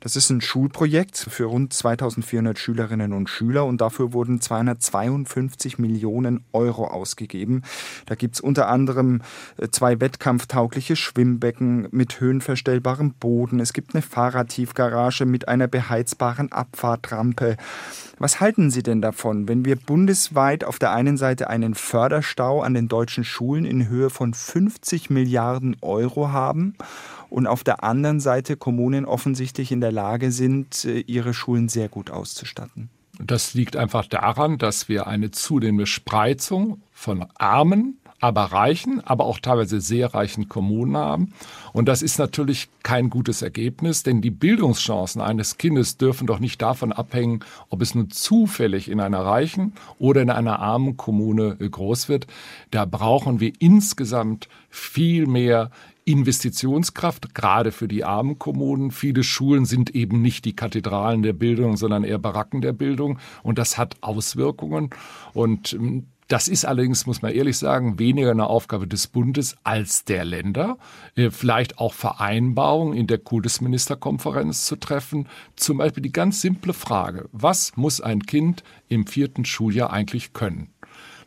Das 0.00 0.16
ist 0.16 0.30
ein 0.30 0.40
Schulprojekt 0.40 1.18
für 1.18 1.44
rund 1.44 1.74
2400 1.74 2.58
Schülerinnen 2.58 3.12
und 3.12 3.28
Schüler 3.28 3.66
und 3.66 3.82
dafür 3.82 4.14
wurden 4.14 4.40
252 4.40 5.78
Millionen 5.78 6.44
Euro 6.54 6.86
ausgegeben. 6.86 7.62
Da 8.06 8.14
gibt 8.14 8.36
es 8.36 8.40
unter 8.40 8.68
anderem 8.68 9.20
äh, 9.58 9.68
zwei 9.68 10.00
wettkampftaugliche 10.00 10.96
Schwimmbecken 10.96 11.88
mit 11.90 12.20
höhenverstellbarem 12.20 13.12
Boden. 13.12 13.60
Es 13.60 13.74
gibt 13.74 13.94
eine 13.94 14.00
Fahrradtiefgarage 14.00 15.26
mit 15.26 15.48
einer 15.48 15.68
beheizbaren 15.68 16.52
Abfahrtrampe. 16.52 17.58
Was 18.20 18.40
halten 18.40 18.70
Sie 18.70 18.82
denn 18.82 19.00
davon, 19.00 19.46
wenn 19.46 19.64
wir 19.64 19.76
bundesweit 19.76 20.64
auf 20.64 20.80
der 20.80 20.92
einen 20.92 21.16
Seite 21.16 21.48
einen 21.48 21.74
Förderstau 21.74 22.62
an 22.62 22.74
den 22.74 22.88
deutschen 22.88 23.22
Schulen 23.22 23.64
in 23.64 23.88
Höhe 23.88 24.10
von 24.10 24.34
50 24.34 25.08
Milliarden 25.08 25.76
Euro 25.82 26.32
haben 26.32 26.74
und 27.30 27.46
auf 27.46 27.62
der 27.62 27.84
anderen 27.84 28.18
Seite 28.18 28.56
Kommunen 28.56 29.04
offensichtlich 29.04 29.70
in 29.70 29.80
der 29.80 29.92
Lage 29.92 30.32
sind, 30.32 30.84
äh, 30.84 31.00
ihre 31.00 31.32
Schulen 31.32 31.68
sehr 31.68 31.88
gut 31.88 32.10
auszustatten? 32.10 32.90
Das 33.20 33.54
liegt 33.54 33.76
einfach 33.76 34.06
daran, 34.06 34.58
dass 34.58 34.88
wir 34.88 35.06
eine 35.06 35.30
zunehmende 35.30 35.86
Spreizung 35.86 36.82
von 36.92 37.26
armen 37.36 37.97
aber 38.20 38.44
reichen, 38.44 39.00
aber 39.04 39.24
auch 39.24 39.38
teilweise 39.38 39.80
sehr 39.80 40.14
reichen 40.14 40.48
Kommunen 40.48 40.96
haben. 40.96 41.32
Und 41.72 41.86
das 41.86 42.02
ist 42.02 42.18
natürlich 42.18 42.68
kein 42.82 43.10
gutes 43.10 43.42
Ergebnis, 43.42 44.02
denn 44.02 44.20
die 44.20 44.30
Bildungschancen 44.30 45.20
eines 45.20 45.58
Kindes 45.58 45.96
dürfen 45.96 46.26
doch 46.26 46.40
nicht 46.40 46.60
davon 46.60 46.92
abhängen, 46.92 47.44
ob 47.68 47.82
es 47.82 47.94
nun 47.94 48.10
zufällig 48.10 48.90
in 48.90 49.00
einer 49.00 49.20
reichen 49.20 49.72
oder 49.98 50.22
in 50.22 50.30
einer 50.30 50.58
armen 50.58 50.96
Kommune 50.96 51.56
groß 51.56 52.08
wird. 52.08 52.26
Da 52.70 52.84
brauchen 52.84 53.40
wir 53.40 53.52
insgesamt 53.60 54.48
viel 54.68 55.26
mehr 55.26 55.70
Investitionskraft, 56.08 57.34
gerade 57.34 57.70
für 57.70 57.86
die 57.86 58.02
armen 58.02 58.38
Kommunen. 58.38 58.90
Viele 58.90 59.22
Schulen 59.22 59.66
sind 59.66 59.94
eben 59.94 60.22
nicht 60.22 60.46
die 60.46 60.56
Kathedralen 60.56 61.22
der 61.22 61.34
Bildung, 61.34 61.76
sondern 61.76 62.02
eher 62.02 62.18
Baracken 62.18 62.62
der 62.62 62.72
Bildung. 62.72 63.18
Und 63.42 63.58
das 63.58 63.76
hat 63.76 63.96
Auswirkungen. 64.00 64.88
Und 65.34 65.74
ähm, 65.74 66.06
das 66.28 66.46
ist 66.48 66.66
allerdings, 66.66 67.06
muss 67.06 67.22
man 67.22 67.32
ehrlich 67.32 67.56
sagen, 67.56 67.98
weniger 67.98 68.30
eine 68.30 68.46
Aufgabe 68.46 68.86
des 68.86 69.06
Bundes 69.06 69.56
als 69.64 70.04
der 70.04 70.24
Länder. 70.24 70.78
Äh, 71.16 71.30
vielleicht 71.30 71.78
auch 71.78 71.94
Vereinbarungen 71.94 72.96
in 72.96 73.06
der 73.06 73.18
Kultusministerkonferenz 73.18 74.66
zu 74.66 74.76
treffen. 74.76 75.26
Zum 75.56 75.78
Beispiel 75.78 76.02
die 76.02 76.12
ganz 76.12 76.42
simple 76.42 76.74
Frage, 76.74 77.28
was 77.32 77.76
muss 77.76 78.00
ein 78.02 78.22
Kind 78.22 78.62
im 78.88 79.06
vierten 79.06 79.46
Schuljahr 79.46 79.90
eigentlich 79.90 80.34
können? 80.34 80.68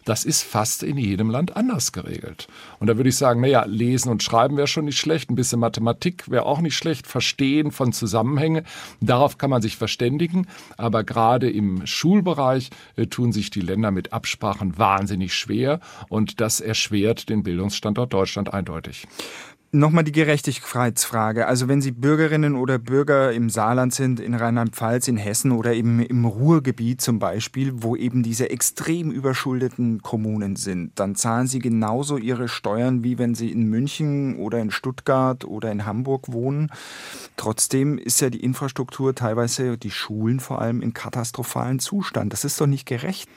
Das 0.05 0.25
ist 0.25 0.41
fast 0.41 0.83
in 0.83 0.97
jedem 0.97 1.29
Land 1.29 1.55
anders 1.55 1.91
geregelt. 1.91 2.47
Und 2.79 2.87
da 2.87 2.97
würde 2.97 3.09
ich 3.09 3.17
sagen, 3.17 3.41
naja, 3.41 3.65
lesen 3.65 4.09
und 4.09 4.23
schreiben 4.23 4.57
wäre 4.57 4.67
schon 4.67 4.85
nicht 4.85 4.97
schlecht, 4.97 5.29
ein 5.29 5.35
bisschen 5.35 5.59
Mathematik 5.59 6.29
wäre 6.29 6.45
auch 6.45 6.59
nicht 6.59 6.75
schlecht, 6.75 7.07
Verstehen 7.07 7.71
von 7.71 7.93
Zusammenhänge, 7.93 8.63
darauf 8.99 9.37
kann 9.37 9.49
man 9.49 9.61
sich 9.61 9.77
verständigen. 9.77 10.47
Aber 10.77 11.03
gerade 11.03 11.49
im 11.49 11.85
Schulbereich 11.85 12.69
äh, 12.95 13.07
tun 13.07 13.31
sich 13.31 13.49
die 13.49 13.61
Länder 13.61 13.91
mit 13.91 14.13
Absprachen 14.13 14.77
wahnsinnig 14.77 15.33
schwer 15.33 15.79
und 16.09 16.41
das 16.41 16.59
erschwert 16.59 17.29
den 17.29 17.43
Bildungsstandort 17.43 18.13
Deutschland 18.13 18.53
eindeutig. 18.53 19.07
Nochmal 19.73 20.03
die 20.03 20.11
Gerechtigkeitsfrage. 20.11 21.47
Also 21.47 21.69
wenn 21.69 21.81
Sie 21.81 21.91
Bürgerinnen 21.91 22.57
oder 22.57 22.77
Bürger 22.77 23.31
im 23.31 23.49
Saarland 23.49 23.93
sind, 23.93 24.19
in 24.19 24.35
Rheinland-Pfalz, 24.35 25.07
in 25.07 25.15
Hessen 25.15 25.53
oder 25.53 25.73
eben 25.73 26.01
im 26.01 26.25
Ruhrgebiet 26.25 26.99
zum 26.99 27.19
Beispiel, 27.19 27.71
wo 27.75 27.95
eben 27.95 28.21
diese 28.21 28.49
extrem 28.49 29.11
überschuldeten 29.11 30.01
Kommunen 30.01 30.57
sind, 30.57 30.99
dann 30.99 31.15
zahlen 31.15 31.47
Sie 31.47 31.59
genauso 31.59 32.17
Ihre 32.17 32.49
Steuern, 32.49 33.05
wie 33.05 33.17
wenn 33.17 33.33
Sie 33.33 33.49
in 33.49 33.63
München 33.63 34.35
oder 34.35 34.59
in 34.59 34.71
Stuttgart 34.71 35.45
oder 35.45 35.71
in 35.71 35.85
Hamburg 35.85 36.33
wohnen. 36.33 36.69
Trotzdem 37.37 37.97
ist 37.97 38.19
ja 38.19 38.29
die 38.29 38.43
Infrastruktur 38.43 39.15
teilweise, 39.15 39.77
die 39.77 39.91
Schulen 39.91 40.41
vor 40.41 40.61
allem, 40.61 40.81
in 40.81 40.93
katastrophalen 40.93 41.79
Zustand. 41.79 42.33
Das 42.33 42.43
ist 42.43 42.59
doch 42.59 42.67
nicht 42.67 42.85
gerecht. 42.85 43.29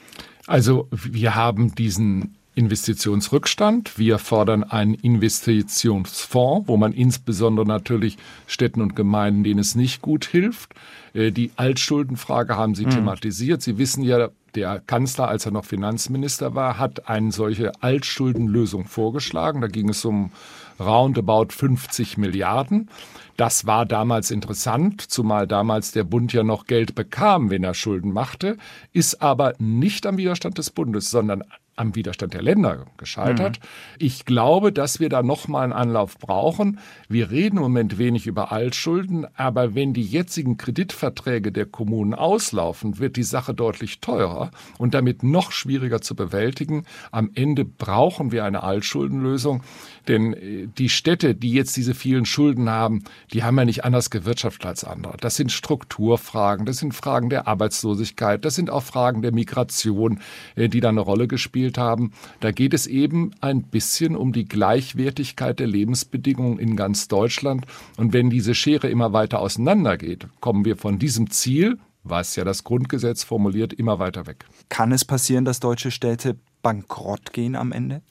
Also 0.47 0.89
wir 0.91 1.33
haben 1.33 1.73
diesen 1.75 2.35
Investitionsrückstand. 2.55 3.97
Wir 3.97 4.17
fordern 4.17 4.63
einen 4.63 4.93
Investitionsfonds, 4.93 6.67
wo 6.67 6.77
man 6.77 6.93
insbesondere 6.93 7.65
natürlich 7.65 8.17
Städten 8.47 8.81
und 8.81 8.95
Gemeinden, 8.95 9.43
denen 9.43 9.59
es 9.59 9.75
nicht 9.75 10.01
gut 10.01 10.25
hilft. 10.25 10.73
Äh, 11.13 11.31
die 11.31 11.51
Altschuldenfrage 11.57 12.55
haben 12.55 12.73
Sie 12.73 12.85
mhm. 12.85 12.91
thematisiert. 12.91 13.61
Sie 13.61 13.77
wissen 13.77 14.03
ja, 14.03 14.29
der 14.55 14.79
Kanzler, 14.79 15.27
als 15.27 15.45
er 15.45 15.51
noch 15.51 15.65
Finanzminister 15.65 16.55
war, 16.55 16.79
hat 16.79 17.09
eine 17.09 17.31
solche 17.31 17.71
Altschuldenlösung 17.83 18.85
vorgeschlagen. 18.85 19.61
Da 19.61 19.67
ging 19.67 19.89
es 19.89 20.05
um 20.05 20.31
roundabout 20.79 21.47
50 21.49 22.17
Milliarden. 22.17 22.89
Das 23.37 23.65
war 23.65 23.85
damals 23.85 24.31
interessant, 24.31 25.01
zumal 25.01 25.45
damals 25.45 25.91
der 25.91 26.05
Bund 26.05 26.31
ja 26.31 26.43
noch 26.43 26.67
Geld 26.67 26.95
bekam, 26.95 27.49
wenn 27.49 27.65
er 27.65 27.73
Schulden 27.73 28.13
machte, 28.13 28.57
ist 28.93 29.21
aber 29.21 29.53
nicht 29.59 30.05
am 30.05 30.15
Widerstand 30.17 30.57
des 30.57 30.69
Bundes, 30.69 31.09
sondern 31.09 31.43
am 31.75 31.95
Widerstand 31.95 32.33
der 32.33 32.41
Länder 32.41 32.85
gescheitert. 32.97 33.59
Mhm. 33.59 33.95
Ich 33.99 34.25
glaube, 34.25 34.71
dass 34.71 34.99
wir 34.99 35.09
da 35.09 35.23
nochmal 35.23 35.65
einen 35.65 35.73
Anlauf 35.73 36.17
brauchen. 36.17 36.79
Wir 37.09 37.31
reden 37.31 37.57
im 37.57 37.63
Moment 37.63 37.97
wenig 37.97 38.27
über 38.27 38.51
Altschulden, 38.51 39.27
aber 39.35 39.75
wenn 39.75 39.93
die 39.93 40.03
jetzigen 40.03 40.57
Kreditverträge 40.57 41.51
der 41.51 41.65
Kommunen 41.65 42.13
auslaufen, 42.13 42.99
wird 42.99 43.17
die 43.17 43.23
Sache 43.23 43.53
deutlich 43.53 43.99
teurer 43.99 44.51
und 44.77 44.93
damit 44.93 45.23
noch 45.23 45.51
schwieriger 45.51 46.01
zu 46.01 46.15
bewältigen. 46.15 46.85
Am 47.11 47.31
Ende 47.33 47.65
brauchen 47.65 48.31
wir 48.31 48.45
eine 48.45 48.63
Altschuldenlösung, 48.63 49.61
denn 50.07 50.33
äh, 50.33 50.67
die 50.77 50.89
Städte, 50.89 51.35
die 51.35 51.51
jetzt 51.51 51.75
diese 51.75 51.93
vielen 51.93 52.25
Schulden 52.25 52.69
haben, 52.69 53.03
die 53.33 53.43
haben 53.43 53.57
ja 53.57 53.65
nicht 53.65 53.83
anders 53.83 54.09
gewirtschaftet 54.09 54.65
als 54.65 54.83
andere. 54.85 55.17
Das 55.17 55.35
sind 55.35 55.51
Strukturfragen, 55.51 56.65
das 56.65 56.77
sind 56.77 56.93
Fragen 56.93 57.29
der 57.29 57.47
Arbeitslosigkeit, 57.47 58.45
das 58.45 58.55
sind 58.55 58.69
auch 58.69 58.83
Fragen 58.83 59.21
der 59.21 59.33
Migration, 59.33 60.21
äh, 60.55 60.69
die 60.69 60.79
da 60.79 60.89
eine 60.89 61.01
Rolle 61.01 61.27
gespielt 61.27 61.64
gespielt 61.65 61.77
haben. 61.77 62.11
Da 62.39 62.51
geht 62.51 62.73
es 62.73 62.87
eben 62.87 63.31
ein 63.41 63.63
bisschen 63.63 64.15
um 64.15 64.31
die 64.33 64.45
Gleichwertigkeit 64.45 65.59
der 65.59 65.67
Lebensbedingungen 65.67 66.59
in 66.59 66.75
ganz 66.75 67.07
Deutschland. 67.07 67.65
Und 67.97 68.13
wenn 68.13 68.29
diese 68.29 68.53
Schere 68.53 68.87
immer 68.87 69.13
weiter 69.13 69.39
auseinandergeht, 69.39 70.27
kommen 70.39 70.65
wir 70.65 70.77
von 70.77 70.99
diesem 70.99 71.29
Ziel, 71.31 71.77
was 72.03 72.35
ja 72.35 72.43
das 72.43 72.63
Grundgesetz 72.63 73.23
formuliert, 73.23 73.73
immer 73.73 73.99
weiter 73.99 74.27
weg. 74.27 74.45
Kann 74.69 74.91
es 74.91 75.05
passieren, 75.05 75.45
dass 75.45 75.59
deutsche 75.59 75.91
Städte 75.91 76.37
bankrott 76.61 77.33
gehen 77.33 77.55
am 77.55 77.71
Ende? 77.71 78.01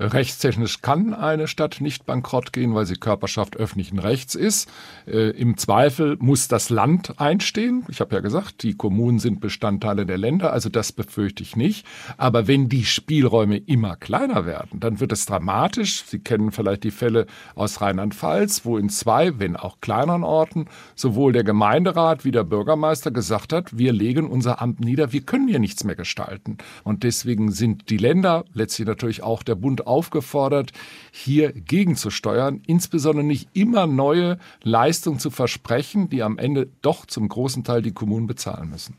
Rechtstechnisch 0.00 0.82
kann 0.82 1.14
eine 1.14 1.46
Stadt 1.46 1.80
nicht 1.80 2.04
bankrott 2.04 2.52
gehen, 2.52 2.74
weil 2.74 2.84
sie 2.84 2.96
Körperschaft 2.96 3.56
öffentlichen 3.56 4.00
Rechts 4.00 4.34
ist. 4.34 4.68
Äh, 5.06 5.30
Im 5.30 5.56
Zweifel 5.56 6.16
muss 6.18 6.48
das 6.48 6.68
Land 6.68 7.20
einstehen. 7.20 7.84
Ich 7.88 8.00
habe 8.00 8.12
ja 8.16 8.20
gesagt, 8.20 8.64
die 8.64 8.76
Kommunen 8.76 9.20
sind 9.20 9.40
Bestandteile 9.40 10.04
der 10.04 10.18
Länder, 10.18 10.52
also 10.52 10.68
das 10.68 10.90
befürchte 10.90 11.44
ich 11.44 11.54
nicht. 11.54 11.86
Aber 12.16 12.48
wenn 12.48 12.68
die 12.68 12.84
Spielräume 12.84 13.56
immer 13.56 13.94
kleiner 13.94 14.46
werden, 14.46 14.80
dann 14.80 14.98
wird 14.98 15.12
es 15.12 15.26
dramatisch. 15.26 16.02
Sie 16.04 16.18
kennen 16.18 16.50
vielleicht 16.50 16.82
die 16.82 16.90
Fälle 16.90 17.26
aus 17.54 17.80
Rheinland-Pfalz, 17.80 18.64
wo 18.64 18.76
in 18.78 18.88
zwei, 18.88 19.38
wenn 19.38 19.54
auch 19.54 19.80
kleineren 19.80 20.24
Orten, 20.24 20.66
sowohl 20.96 21.32
der 21.32 21.44
Gemeinderat 21.44 22.24
wie 22.24 22.32
der 22.32 22.42
Bürgermeister 22.42 23.12
gesagt 23.12 23.52
hat, 23.52 23.78
wir 23.78 23.92
legen 23.92 24.26
unser 24.26 24.60
Amt 24.60 24.80
nieder, 24.80 25.12
wir 25.12 25.20
können 25.20 25.46
hier 25.46 25.60
nichts 25.60 25.84
mehr 25.84 25.94
gestalten. 25.94 26.58
Und 26.82 27.04
deswegen 27.04 27.52
sind 27.52 27.90
die 27.90 27.96
Länder, 27.96 28.44
letztlich 28.54 28.88
natürlich 28.88 29.22
auch 29.22 29.44
der 29.44 29.54
Bund, 29.54 29.83
aufgefordert, 29.84 30.72
hier 31.12 31.52
gegenzusteuern, 31.52 32.62
insbesondere 32.66 33.24
nicht 33.24 33.48
immer 33.52 33.86
neue 33.86 34.38
Leistungen 34.62 35.18
zu 35.18 35.30
versprechen, 35.30 36.08
die 36.08 36.22
am 36.22 36.38
Ende 36.38 36.68
doch 36.82 37.06
zum 37.06 37.28
großen 37.28 37.64
Teil 37.64 37.82
die 37.82 37.92
Kommunen 37.92 38.26
bezahlen 38.26 38.70
müssen. 38.70 38.96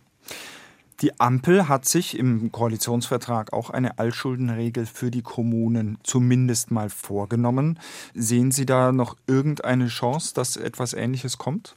Die 1.02 1.20
Ampel 1.20 1.68
hat 1.68 1.86
sich 1.86 2.18
im 2.18 2.54
Koalitionsvertrag 2.54 3.52
auch 3.52 3.70
eine 3.70 4.00
Altschuldenregel 4.00 4.86
für 4.86 5.12
die 5.12 5.24
Kommunen 5.24 5.98
zumindest 6.04 6.72
mal 6.72 6.90
vorgenommen. 6.90 7.80
Sehen 8.14 8.52
Sie 8.52 8.66
da 8.66 8.94
noch 8.94 9.18
irgendeine 9.28 9.88
Chance, 9.88 10.34
dass 10.34 10.56
etwas 10.56 10.94
Ähnliches 10.94 11.38
kommt? 11.38 11.76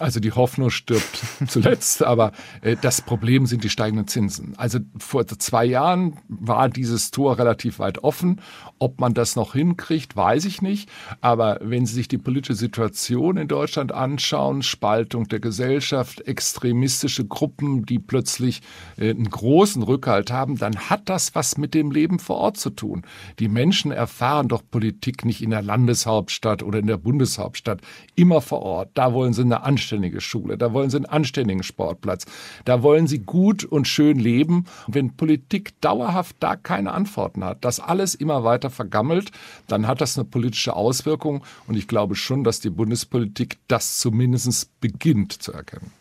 Also 0.00 0.20
die 0.20 0.32
Hoffnung 0.32 0.70
stirbt 0.70 1.22
zuletzt, 1.48 2.02
aber 2.02 2.32
äh, 2.62 2.76
das 2.80 3.00
Problem 3.00 3.46
sind 3.46 3.64
die 3.64 3.70
steigenden 3.70 4.08
Zinsen. 4.08 4.54
Also 4.56 4.78
vor 4.98 5.26
zwei 5.26 5.64
Jahren 5.64 6.18
war 6.28 6.68
dieses 6.68 7.10
Tor 7.10 7.38
relativ 7.38 7.78
weit 7.78 8.02
offen. 8.02 8.40
Ob 8.78 9.00
man 9.00 9.14
das 9.14 9.36
noch 9.36 9.54
hinkriegt, 9.54 10.16
weiß 10.16 10.44
ich 10.44 10.60
nicht. 10.60 10.90
Aber 11.20 11.58
wenn 11.62 11.86
Sie 11.86 11.94
sich 11.94 12.08
die 12.08 12.18
politische 12.18 12.54
Situation 12.54 13.36
in 13.36 13.48
Deutschland 13.48 13.92
anschauen, 13.92 14.62
Spaltung 14.62 15.28
der 15.28 15.40
Gesellschaft, 15.40 16.20
extremistische 16.22 17.24
Gruppen, 17.24 17.86
die 17.86 17.98
plötzlich 17.98 18.62
äh, 18.98 19.10
einen 19.10 19.30
großen 19.30 19.82
Rückhalt 19.82 20.30
haben, 20.30 20.58
dann 20.58 20.76
hat 20.76 21.08
das 21.08 21.34
was 21.34 21.56
mit 21.56 21.74
dem 21.74 21.90
Leben 21.90 22.18
vor 22.18 22.36
Ort 22.36 22.56
zu 22.56 22.70
tun. 22.70 23.02
Die 23.38 23.48
Menschen 23.48 23.92
erfahren 23.92 24.48
doch 24.48 24.62
Politik 24.68 25.24
nicht 25.24 25.42
in 25.42 25.50
der 25.50 25.62
Landeshauptstadt 25.62 26.62
oder 26.62 26.78
in 26.78 26.86
der 26.86 26.98
Bundeshauptstadt, 26.98 27.80
immer 28.14 28.40
vor 28.40 28.62
Ort. 28.62 28.90
Da 28.94 29.12
wollen 29.12 29.32
sie 29.32 29.42
eine 29.42 29.62
anständige 29.76 30.22
Schule, 30.22 30.56
da 30.56 30.72
wollen 30.72 30.88
sie 30.88 30.96
einen 30.96 31.04
anständigen 31.04 31.62
Sportplatz, 31.62 32.24
da 32.64 32.82
wollen 32.82 33.06
sie 33.06 33.18
gut 33.18 33.62
und 33.62 33.86
schön 33.86 34.18
leben. 34.18 34.64
Und 34.86 34.94
wenn 34.94 35.16
Politik 35.16 35.78
dauerhaft 35.82 36.36
da 36.40 36.56
keine 36.56 36.92
Antworten 36.92 37.44
hat, 37.44 37.62
das 37.62 37.78
alles 37.78 38.14
immer 38.14 38.42
weiter 38.42 38.70
vergammelt, 38.70 39.32
dann 39.68 39.86
hat 39.86 40.00
das 40.00 40.16
eine 40.16 40.24
politische 40.24 40.74
Auswirkung. 40.74 41.44
Und 41.66 41.76
ich 41.76 41.88
glaube 41.88 42.14
schon, 42.14 42.42
dass 42.42 42.60
die 42.60 42.70
Bundespolitik 42.70 43.58
das 43.68 43.98
zumindest 43.98 44.80
beginnt 44.80 45.34
zu 45.34 45.52
erkennen. 45.52 45.92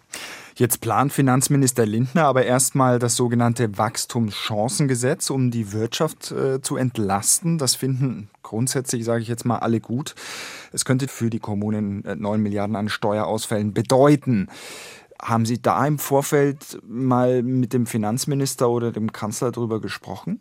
Jetzt 0.57 0.79
plant 0.79 1.11
Finanzminister 1.11 1.85
Lindner 1.85 2.23
aber 2.23 2.45
erstmal 2.45 2.97
das 2.97 3.17
sogenannte 3.17 3.77
Wachstumschancengesetz, 3.77 5.29
um 5.29 5.51
die 5.51 5.73
Wirtschaft 5.73 6.31
äh, 6.31 6.61
zu 6.61 6.77
entlasten. 6.77 7.57
Das 7.57 7.75
finden 7.75 8.29
grundsätzlich, 8.41 9.03
sage 9.03 9.21
ich 9.21 9.27
jetzt 9.27 9.43
mal, 9.43 9.57
alle 9.57 9.81
gut. 9.81 10.15
Es 10.71 10.85
könnte 10.85 11.09
für 11.09 11.29
die 11.29 11.39
Kommunen 11.39 12.03
9 12.05 12.23
äh, 12.23 12.37
Milliarden 12.37 12.77
an 12.77 12.87
Steuerausfällen 12.87 13.73
bedeuten. 13.73 14.47
Haben 15.21 15.45
Sie 15.45 15.61
da 15.61 15.85
im 15.85 15.99
Vorfeld 15.99 16.79
mal 16.87 17.43
mit 17.43 17.73
dem 17.73 17.85
Finanzminister 17.85 18.69
oder 18.69 18.93
dem 18.93 19.11
Kanzler 19.11 19.51
darüber 19.51 19.81
gesprochen? 19.81 20.39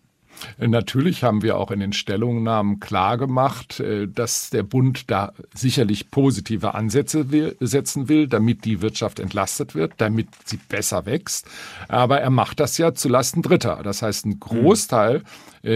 Natürlich 0.58 1.22
haben 1.22 1.42
wir 1.42 1.58
auch 1.58 1.70
in 1.70 1.80
den 1.80 1.92
Stellungnahmen 1.92 2.80
klargemacht, 2.80 3.80
äh, 3.80 4.06
dass 4.08 4.50
der 4.50 4.62
Bund 4.62 5.10
da 5.10 5.32
sicherlich 5.54 6.10
positive 6.10 6.74
Ansätze 6.74 7.54
setzen 7.60 8.08
will, 8.08 8.28
damit 8.28 8.64
die 8.64 8.82
Wirtschaft 8.82 9.20
entlastet 9.20 9.74
wird, 9.74 9.94
damit 9.98 10.28
sie 10.44 10.58
besser 10.68 11.06
wächst. 11.06 11.46
Aber 11.88 12.20
er 12.20 12.30
macht 12.30 12.60
das 12.60 12.78
ja 12.78 12.94
zulasten 12.94 13.42
Dritter. 13.42 13.80
Das 13.82 14.02
heißt, 14.02 14.26
ein 14.26 14.40
Großteil 14.40 15.16
äh, 15.16 15.20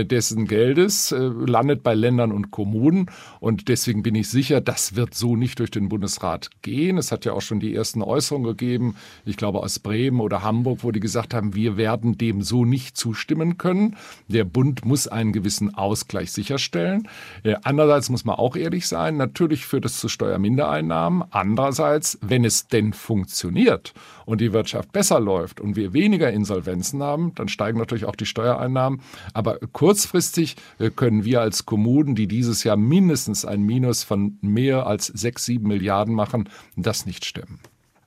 dessen 0.05 0.47
Geldes 0.47 1.13
äh, 1.13 1.19
landet 1.19 1.83
bei 1.83 1.95
Ländern 1.95 2.33
und 2.33 2.51
Kommunen. 2.51 3.11
Und 3.41 3.69
deswegen 3.69 4.03
bin 4.03 4.15
ich 4.15 4.29
sicher, 4.29 4.61
das 4.61 4.97
wird 4.97 5.15
so 5.15 5.37
nicht 5.37 5.59
durch 5.59 5.71
den 5.71 5.89
Bundesrat 5.89 6.51
gehen. 6.63 6.99
Es 6.99 7.11
hat 7.11 7.25
ja 7.25 7.33
auch 7.33 7.41
schon 7.41 7.61
die 7.61 7.75
ersten 7.75 8.03
Äußerungen 8.03 8.47
gegeben, 8.47 8.97
ich 9.25 9.37
glaube 9.37 9.61
aus 9.61 9.79
Bremen 9.79 10.21
oder 10.21 10.43
Hamburg, 10.43 10.81
wo 10.83 10.91
die 10.91 11.01
gesagt 11.01 11.35
haben, 11.35 11.55
wir 11.55 11.77
werden 11.77 12.19
dem 12.19 12.43
so 12.43 12.65
nicht 12.65 12.97
zustimmen 12.97 13.59
können. 13.59 13.97
Der 14.29 14.45
Bund 14.45 14.85
muss 14.85 15.09
einen 15.09 15.33
gewissen 15.33 15.75
Ausgleich 15.75 16.33
sicherstellen. 16.33 17.09
Äh, 17.43 17.57
andererseits 17.63 18.11
muss 18.11 18.25
man 18.25 18.37
auch 18.37 18.57
ehrlich 18.57 18.87
sein, 18.87 19.17
natürlich 19.17 19.65
führt 19.65 19.85
es 19.85 19.99
zu 19.99 20.09
Steuermindereinnahmen. 20.09 21.25
Andererseits, 21.31 22.19
wenn 22.21 22.45
es 22.45 22.69
denn 22.69 22.93
funktioniert 22.93 23.95
und 24.29 24.43
die 24.43 24.53
Wirtschaft 24.53 24.93
besser 24.93 25.21
läuft 25.21 25.59
und 25.59 25.75
wir 25.75 25.95
weniger 25.95 26.31
Insolvenzen 26.31 27.03
haben, 27.03 27.35
dann 27.35 27.49
steigen 27.49 27.79
natürlich 27.79 28.05
auch 28.05 28.15
die 28.15 28.27
Steuereinnahmen. 28.27 29.01
Aber 29.33 29.59
kurzfristig 29.73 30.57
äh, 30.79 30.91
können 30.91 31.25
wir 31.25 31.41
als 31.41 31.65
Kommunen, 31.65 32.15
die 32.15 32.27
dieses 32.27 32.63
Jahr 32.63 32.77
mindestens 32.77 33.47
ein 33.47 33.63
Minus 33.63 34.05
von 34.05 34.37
mehr 34.43 34.87
als 34.87 35.07
sechs, 35.07 35.47
sieben 35.47 35.69
Milliarden 35.69 36.15
machen, 36.15 36.51
das 36.77 37.07
nicht 37.07 37.25
stemmen. 37.25 37.59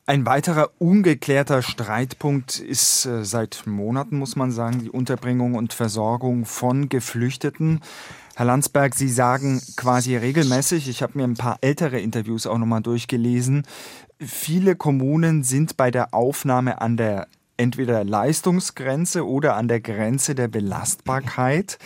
Ein 0.05 0.27
weiterer 0.27 0.69
ungeklärter 0.77 1.63
Streitpunkt 1.63 2.59
ist 2.59 3.07
äh, 3.07 3.25
seit 3.25 3.63
Monaten, 3.65 4.19
muss 4.19 4.35
man 4.35 4.51
sagen, 4.51 4.79
die 4.79 4.91
Unterbringung 4.91 5.55
und 5.55 5.73
Versorgung 5.73 6.45
von 6.45 6.87
Geflüchteten. 6.87 7.81
Herr 8.35 8.45
Landsberg, 8.45 8.95
Sie 8.95 9.09
sagen 9.09 9.61
quasi 9.75 10.15
regelmäßig, 10.15 10.87
ich 10.87 11.01
habe 11.01 11.17
mir 11.17 11.23
ein 11.23 11.33
paar 11.33 11.57
ältere 11.61 11.99
Interviews 11.99 12.47
auch 12.47 12.57
nochmal 12.57 12.81
durchgelesen, 12.81 13.63
viele 14.21 14.75
Kommunen 14.75 15.43
sind 15.43 15.77
bei 15.77 15.91
der 15.91 16.13
Aufnahme 16.13 16.81
an 16.81 16.97
der 16.97 17.27
entweder 17.57 18.03
Leistungsgrenze 18.03 19.27
oder 19.27 19.55
an 19.55 19.67
der 19.67 19.81
Grenze 19.81 20.35
der 20.35 20.47
Belastbarkeit. 20.47 21.77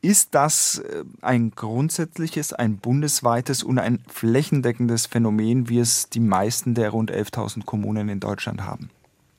Ist 0.00 0.34
das 0.34 0.78
äh, 0.78 1.04
ein 1.22 1.52
grundsätzliches, 1.52 2.52
ein 2.52 2.76
bundesweites 2.76 3.62
und 3.62 3.78
ein 3.78 4.00
flächendeckendes 4.06 5.06
Phänomen, 5.06 5.68
wie 5.68 5.78
es 5.78 6.10
die 6.10 6.20
meisten 6.20 6.74
der 6.74 6.90
rund 6.90 7.10
11.000 7.10 7.64
Kommunen 7.64 8.08
in 8.08 8.20
Deutschland 8.20 8.62
haben? 8.62 8.90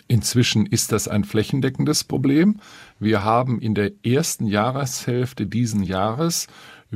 Inzwischen 0.07 0.65
ist 0.67 0.91
das 0.91 1.07
ein 1.07 1.23
flächendeckendes 1.23 2.03
Problem. 2.03 2.59
Wir 2.99 3.23
haben 3.23 3.59
in 3.59 3.73
der 3.73 3.91
ersten 4.03 4.45
Jahreshälfte 4.45 5.47
diesen 5.47 5.81
Jahres 5.81 6.47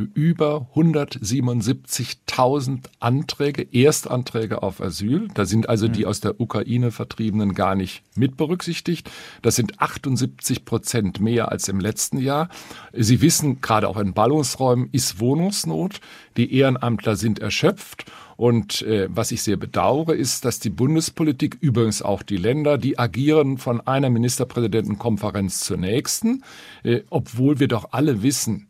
über 0.06 0.70
177.000 0.76 2.86
Anträge, 3.00 3.68
Erstanträge 3.72 4.64
auf 4.64 4.82
Asyl. 4.82 5.28
Da 5.34 5.46
sind 5.46 5.70
also 5.70 5.88
die 5.88 6.06
aus 6.06 6.20
der 6.20 6.40
Ukraine 6.40 6.92
Vertriebenen 6.92 7.54
gar 7.54 7.76
nicht 7.76 8.04
mit 8.16 8.38
berücksichtigt. 8.38 9.10
Das 9.42 9.56
sind 9.56 9.82
78 9.82 10.66
Prozent 10.66 11.20
mehr 11.20 11.52
als 11.52 11.68
im 11.68 11.80
letzten 11.80 12.20
Jahr. 12.20 12.50
Sie 12.94 13.22
wissen, 13.22 13.62
gerade 13.62 13.88
auch 13.88 13.98
in 13.98 14.14
Ballungsräumen 14.14 14.90
ist 14.92 15.20
Wohnungsnot. 15.20 16.00
Die 16.38 16.56
Ehrenamtler 16.56 17.16
sind 17.16 17.40
erschöpft. 17.40 18.06
Und 18.40 18.84
äh, 18.84 19.10
was 19.12 19.34
ich 19.34 19.44
sehr 19.44 19.58
bedauere, 19.58 20.16
ist, 20.16 20.46
dass 20.46 20.62
die 20.62 20.70
Bundespolitik, 20.70 21.58
übrigens 21.60 22.02
auch 22.02 22.24
die 22.24 22.38
Länder, 22.38 22.78
die 22.78 22.98
agieren 22.98 23.58
von 23.58 23.82
einer 23.82 24.10
Ministerpräsidentenkonferenz 24.10 25.60
zur 25.60 25.76
nächsten, 25.76 26.46
äh, 26.84 27.02
obwohl 27.10 27.60
wir 27.60 27.68
doch 27.68 27.92
alle 27.92 28.24
wissen, 28.24 28.69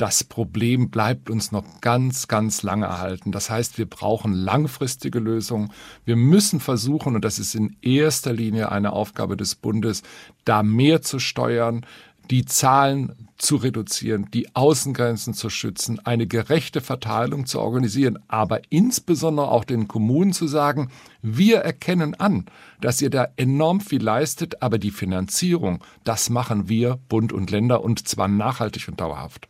das 0.00 0.24
Problem 0.24 0.88
bleibt 0.88 1.28
uns 1.28 1.52
noch 1.52 1.82
ganz, 1.82 2.26
ganz 2.26 2.62
lange 2.62 2.86
erhalten. 2.86 3.32
Das 3.32 3.50
heißt, 3.50 3.76
wir 3.76 3.84
brauchen 3.84 4.32
langfristige 4.32 5.18
Lösungen. 5.18 5.72
Wir 6.06 6.16
müssen 6.16 6.58
versuchen, 6.58 7.16
und 7.16 7.24
das 7.24 7.38
ist 7.38 7.54
in 7.54 7.76
erster 7.82 8.32
Linie 8.32 8.72
eine 8.72 8.94
Aufgabe 8.94 9.36
des 9.36 9.56
Bundes, 9.56 10.02
da 10.46 10.62
mehr 10.62 11.02
zu 11.02 11.18
steuern, 11.18 11.84
die 12.30 12.46
Zahlen 12.46 13.28
zu 13.40 13.56
reduzieren, 13.56 14.28
die 14.32 14.54
Außengrenzen 14.54 15.34
zu 15.34 15.50
schützen, 15.50 15.98
eine 16.04 16.26
gerechte 16.26 16.80
Verteilung 16.80 17.46
zu 17.46 17.60
organisieren, 17.60 18.18
aber 18.28 18.60
insbesondere 18.68 19.48
auch 19.50 19.64
den 19.64 19.88
Kommunen 19.88 20.32
zu 20.32 20.46
sagen, 20.46 20.90
wir 21.22 21.58
erkennen 21.58 22.14
an, 22.14 22.46
dass 22.80 23.02
ihr 23.02 23.10
da 23.10 23.28
enorm 23.36 23.80
viel 23.80 24.02
leistet, 24.02 24.62
aber 24.62 24.78
die 24.78 24.90
Finanzierung, 24.90 25.82
das 26.04 26.30
machen 26.30 26.68
wir, 26.68 26.98
Bund 27.08 27.32
und 27.32 27.50
Länder, 27.50 27.82
und 27.82 28.06
zwar 28.06 28.28
nachhaltig 28.28 28.88
und 28.88 29.00
dauerhaft. 29.00 29.48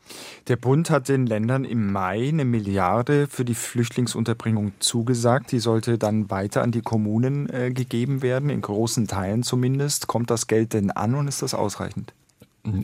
Der 0.48 0.56
Bund 0.56 0.90
hat 0.90 1.08
den 1.08 1.26
Ländern 1.26 1.64
im 1.64 1.92
Mai 1.92 2.28
eine 2.28 2.44
Milliarde 2.44 3.26
für 3.26 3.44
die 3.44 3.54
Flüchtlingsunterbringung 3.54 4.72
zugesagt. 4.80 5.52
Die 5.52 5.60
sollte 5.60 5.98
dann 5.98 6.30
weiter 6.30 6.62
an 6.62 6.72
die 6.72 6.82
Kommunen 6.82 7.48
äh, 7.48 7.70
gegeben 7.72 8.22
werden, 8.22 8.50
in 8.50 8.60
großen 8.60 9.06
Teilen 9.06 9.42
zumindest. 9.42 10.06
Kommt 10.06 10.30
das 10.30 10.46
Geld 10.46 10.72
denn 10.72 10.90
an 10.90 11.14
und 11.14 11.28
ist 11.28 11.42
das 11.42 11.54
ausreichend? 11.54 12.12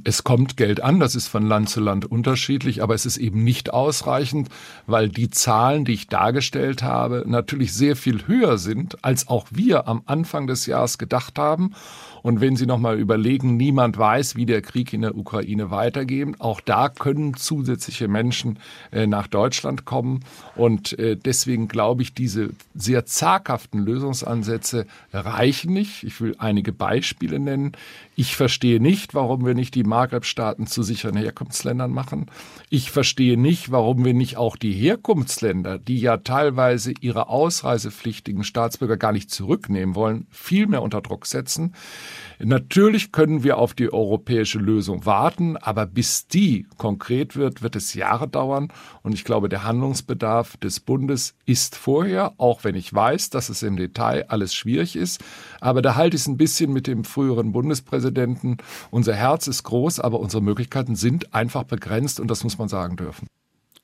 Es 0.04 0.24
kommt 0.24 0.56
Geld 0.56 0.82
an, 0.82 1.00
das 1.00 1.14
ist 1.14 1.28
von 1.28 1.46
Land 1.46 1.68
zu 1.68 1.80
Land 1.80 2.10
unterschiedlich, 2.10 2.82
aber 2.82 2.94
es 2.94 3.04
ist 3.04 3.18
eben 3.18 3.44
nicht 3.44 3.72
ausreichend, 3.74 4.48
weil 4.86 5.08
die 5.10 5.28
Zahlen, 5.28 5.84
die 5.84 5.92
ich 5.92 6.08
dargestellt 6.08 6.82
habe, 6.82 7.24
natürlich 7.26 7.74
sehr 7.74 7.94
viel 7.94 8.26
höher 8.26 8.56
sind, 8.56 9.04
als 9.04 9.28
auch 9.28 9.46
wir 9.50 9.86
am 9.86 10.02
Anfang 10.06 10.46
des 10.46 10.64
Jahres 10.66 10.96
gedacht 10.96 11.38
haben. 11.38 11.74
Und 12.26 12.40
wenn 12.40 12.56
Sie 12.56 12.66
nochmal 12.66 12.98
überlegen, 12.98 13.56
niemand 13.56 13.98
weiß, 13.98 14.34
wie 14.34 14.46
der 14.46 14.60
Krieg 14.60 14.92
in 14.92 15.02
der 15.02 15.16
Ukraine 15.16 15.70
weitergeht. 15.70 16.40
Auch 16.40 16.60
da 16.60 16.88
können 16.88 17.34
zusätzliche 17.34 18.08
Menschen 18.08 18.58
äh, 18.90 19.06
nach 19.06 19.28
Deutschland 19.28 19.84
kommen. 19.84 20.24
Und 20.56 20.98
äh, 20.98 21.16
deswegen 21.16 21.68
glaube 21.68 22.02
ich, 22.02 22.14
diese 22.14 22.50
sehr 22.74 23.06
zaghaften 23.06 23.78
Lösungsansätze 23.78 24.86
reichen 25.12 25.72
nicht. 25.72 26.02
Ich 26.02 26.20
will 26.20 26.34
einige 26.38 26.72
Beispiele 26.72 27.38
nennen. 27.38 27.76
Ich 28.16 28.34
verstehe 28.34 28.80
nicht, 28.80 29.14
warum 29.14 29.46
wir 29.46 29.54
nicht 29.54 29.76
die 29.76 29.84
Maghreb-Staaten 29.84 30.66
zu 30.66 30.82
sicheren 30.82 31.16
Herkunftsländern 31.16 31.92
machen. 31.92 32.26
Ich 32.70 32.90
verstehe 32.90 33.38
nicht, 33.38 33.70
warum 33.70 34.04
wir 34.04 34.14
nicht 34.14 34.36
auch 34.36 34.56
die 34.56 34.72
Herkunftsländer, 34.72 35.78
die 35.78 35.98
ja 35.98 36.16
teilweise 36.16 36.92
ihre 37.00 37.28
ausreisepflichtigen 37.28 38.42
Staatsbürger 38.42 38.96
gar 38.96 39.12
nicht 39.12 39.30
zurücknehmen 39.30 39.94
wollen, 39.94 40.26
viel 40.32 40.66
mehr 40.66 40.82
unter 40.82 41.02
Druck 41.02 41.26
setzen. 41.26 41.74
Natürlich 42.38 43.12
können 43.12 43.42
wir 43.42 43.58
auf 43.58 43.74
die 43.74 43.92
europäische 43.92 44.58
Lösung 44.58 45.06
warten, 45.06 45.56
aber 45.56 45.86
bis 45.86 46.26
die 46.28 46.66
konkret 46.76 47.36
wird, 47.36 47.62
wird 47.62 47.76
es 47.76 47.94
Jahre 47.94 48.28
dauern. 48.28 48.68
Und 49.02 49.12
ich 49.12 49.24
glaube, 49.24 49.48
der 49.48 49.64
Handlungsbedarf 49.64 50.56
des 50.56 50.80
Bundes 50.80 51.34
ist 51.44 51.76
vorher, 51.76 52.34
auch 52.38 52.64
wenn 52.64 52.74
ich 52.74 52.92
weiß, 52.92 53.30
dass 53.30 53.48
es 53.48 53.62
im 53.62 53.76
Detail 53.76 54.26
alles 54.28 54.54
schwierig 54.54 54.96
ist. 54.96 55.22
Aber 55.60 55.82
da 55.82 55.94
halte 55.94 56.16
ich 56.16 56.22
es 56.22 56.28
ein 56.28 56.36
bisschen 56.36 56.72
mit 56.72 56.86
dem 56.86 57.04
früheren 57.04 57.52
Bundespräsidenten. 57.52 58.58
Unser 58.90 59.14
Herz 59.14 59.46
ist 59.46 59.62
groß, 59.62 60.00
aber 60.00 60.20
unsere 60.20 60.42
Möglichkeiten 60.42 60.96
sind 60.96 61.34
einfach 61.34 61.64
begrenzt 61.64 62.20
und 62.20 62.30
das 62.30 62.44
muss 62.44 62.58
man 62.58 62.68
sagen 62.68 62.96
dürfen 62.96 63.26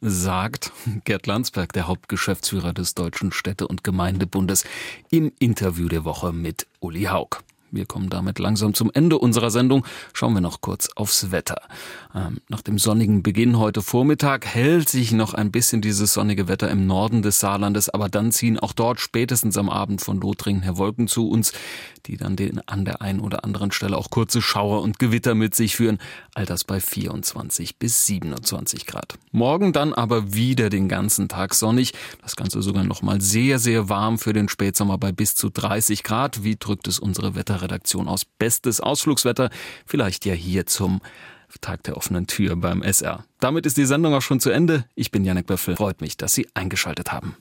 sagt 0.02 0.72
Gerd 1.04 1.26
Landsberg, 1.26 1.72
der 1.72 1.86
Hauptgeschäftsführer 1.86 2.72
des 2.72 2.94
Deutschen 2.94 3.32
Städte- 3.32 3.68
und 3.68 3.84
Gemeindebundes, 3.84 4.64
im 5.10 5.32
Interview 5.38 5.88
der 5.88 6.04
Woche 6.04 6.32
mit 6.32 6.66
Uli 6.80 7.04
Haug. 7.04 7.38
Wir 7.72 7.86
kommen 7.86 8.10
damit 8.10 8.38
langsam 8.38 8.74
zum 8.74 8.90
Ende 8.92 9.18
unserer 9.18 9.50
Sendung. 9.50 9.86
Schauen 10.12 10.34
wir 10.34 10.42
noch 10.42 10.60
kurz 10.60 10.90
aufs 10.94 11.30
Wetter. 11.30 11.56
Ähm, 12.14 12.42
nach 12.48 12.60
dem 12.60 12.78
sonnigen 12.78 13.22
Beginn 13.22 13.58
heute 13.58 13.80
Vormittag 13.80 14.44
hält 14.44 14.90
sich 14.90 15.12
noch 15.12 15.32
ein 15.32 15.50
bisschen 15.50 15.80
dieses 15.80 16.12
sonnige 16.12 16.48
Wetter 16.48 16.70
im 16.70 16.86
Norden 16.86 17.22
des 17.22 17.40
Saarlandes, 17.40 17.88
aber 17.88 18.10
dann 18.10 18.30
ziehen 18.30 18.58
auch 18.58 18.74
dort 18.74 19.00
spätestens 19.00 19.56
am 19.56 19.70
Abend 19.70 20.02
von 20.02 20.20
Lothringen 20.20 20.60
her 20.60 20.76
Wolken 20.76 21.08
zu 21.08 21.30
uns, 21.30 21.54
die 22.04 22.18
dann 22.18 22.36
den, 22.36 22.60
an 22.68 22.84
der 22.84 23.00
einen 23.00 23.20
oder 23.20 23.42
anderen 23.42 23.72
Stelle 23.72 23.96
auch 23.96 24.10
kurze 24.10 24.42
Schauer 24.42 24.82
und 24.82 24.98
Gewitter 24.98 25.34
mit 25.34 25.54
sich 25.54 25.74
führen. 25.76 25.98
All 26.34 26.44
das 26.44 26.64
bei 26.64 26.78
24 26.78 27.78
bis 27.78 28.04
27 28.04 28.84
Grad. 28.84 29.14
Morgen 29.30 29.72
dann 29.72 29.94
aber 29.94 30.34
wieder 30.34 30.68
den 30.68 30.88
ganzen 30.88 31.28
Tag 31.28 31.54
sonnig. 31.54 31.94
Das 32.20 32.36
Ganze 32.36 32.60
sogar 32.60 32.84
noch 32.84 33.00
mal 33.00 33.22
sehr, 33.22 33.58
sehr 33.58 33.88
warm 33.88 34.18
für 34.18 34.34
den 34.34 34.50
Spätsommer 34.50 34.98
bei 34.98 35.12
bis 35.12 35.34
zu 35.34 35.48
30 35.48 36.02
Grad. 36.02 36.44
Wie 36.44 36.56
drückt 36.56 36.86
es 36.86 36.98
unsere 36.98 37.34
Wetterredaktion 37.62 38.08
aus? 38.08 38.24
Bestes 38.24 38.80
Ausflugswetter. 38.80 39.50
Vielleicht 39.86 40.26
ja 40.26 40.34
hier 40.34 40.66
zum 40.66 41.00
Tag 41.60 41.82
der 41.84 41.96
offenen 41.96 42.26
Tür 42.26 42.56
beim 42.56 42.82
SR. 42.82 43.24
Damit 43.38 43.66
ist 43.66 43.76
die 43.76 43.84
Sendung 43.84 44.14
auch 44.14 44.22
schon 44.22 44.40
zu 44.40 44.50
Ende. 44.50 44.86
Ich 44.94 45.10
bin 45.10 45.24
Janek 45.24 45.46
Böffel. 45.46 45.76
Freut 45.76 46.00
mich, 46.00 46.16
dass 46.16 46.32
Sie 46.32 46.48
eingeschaltet 46.54 47.12
haben. 47.12 47.36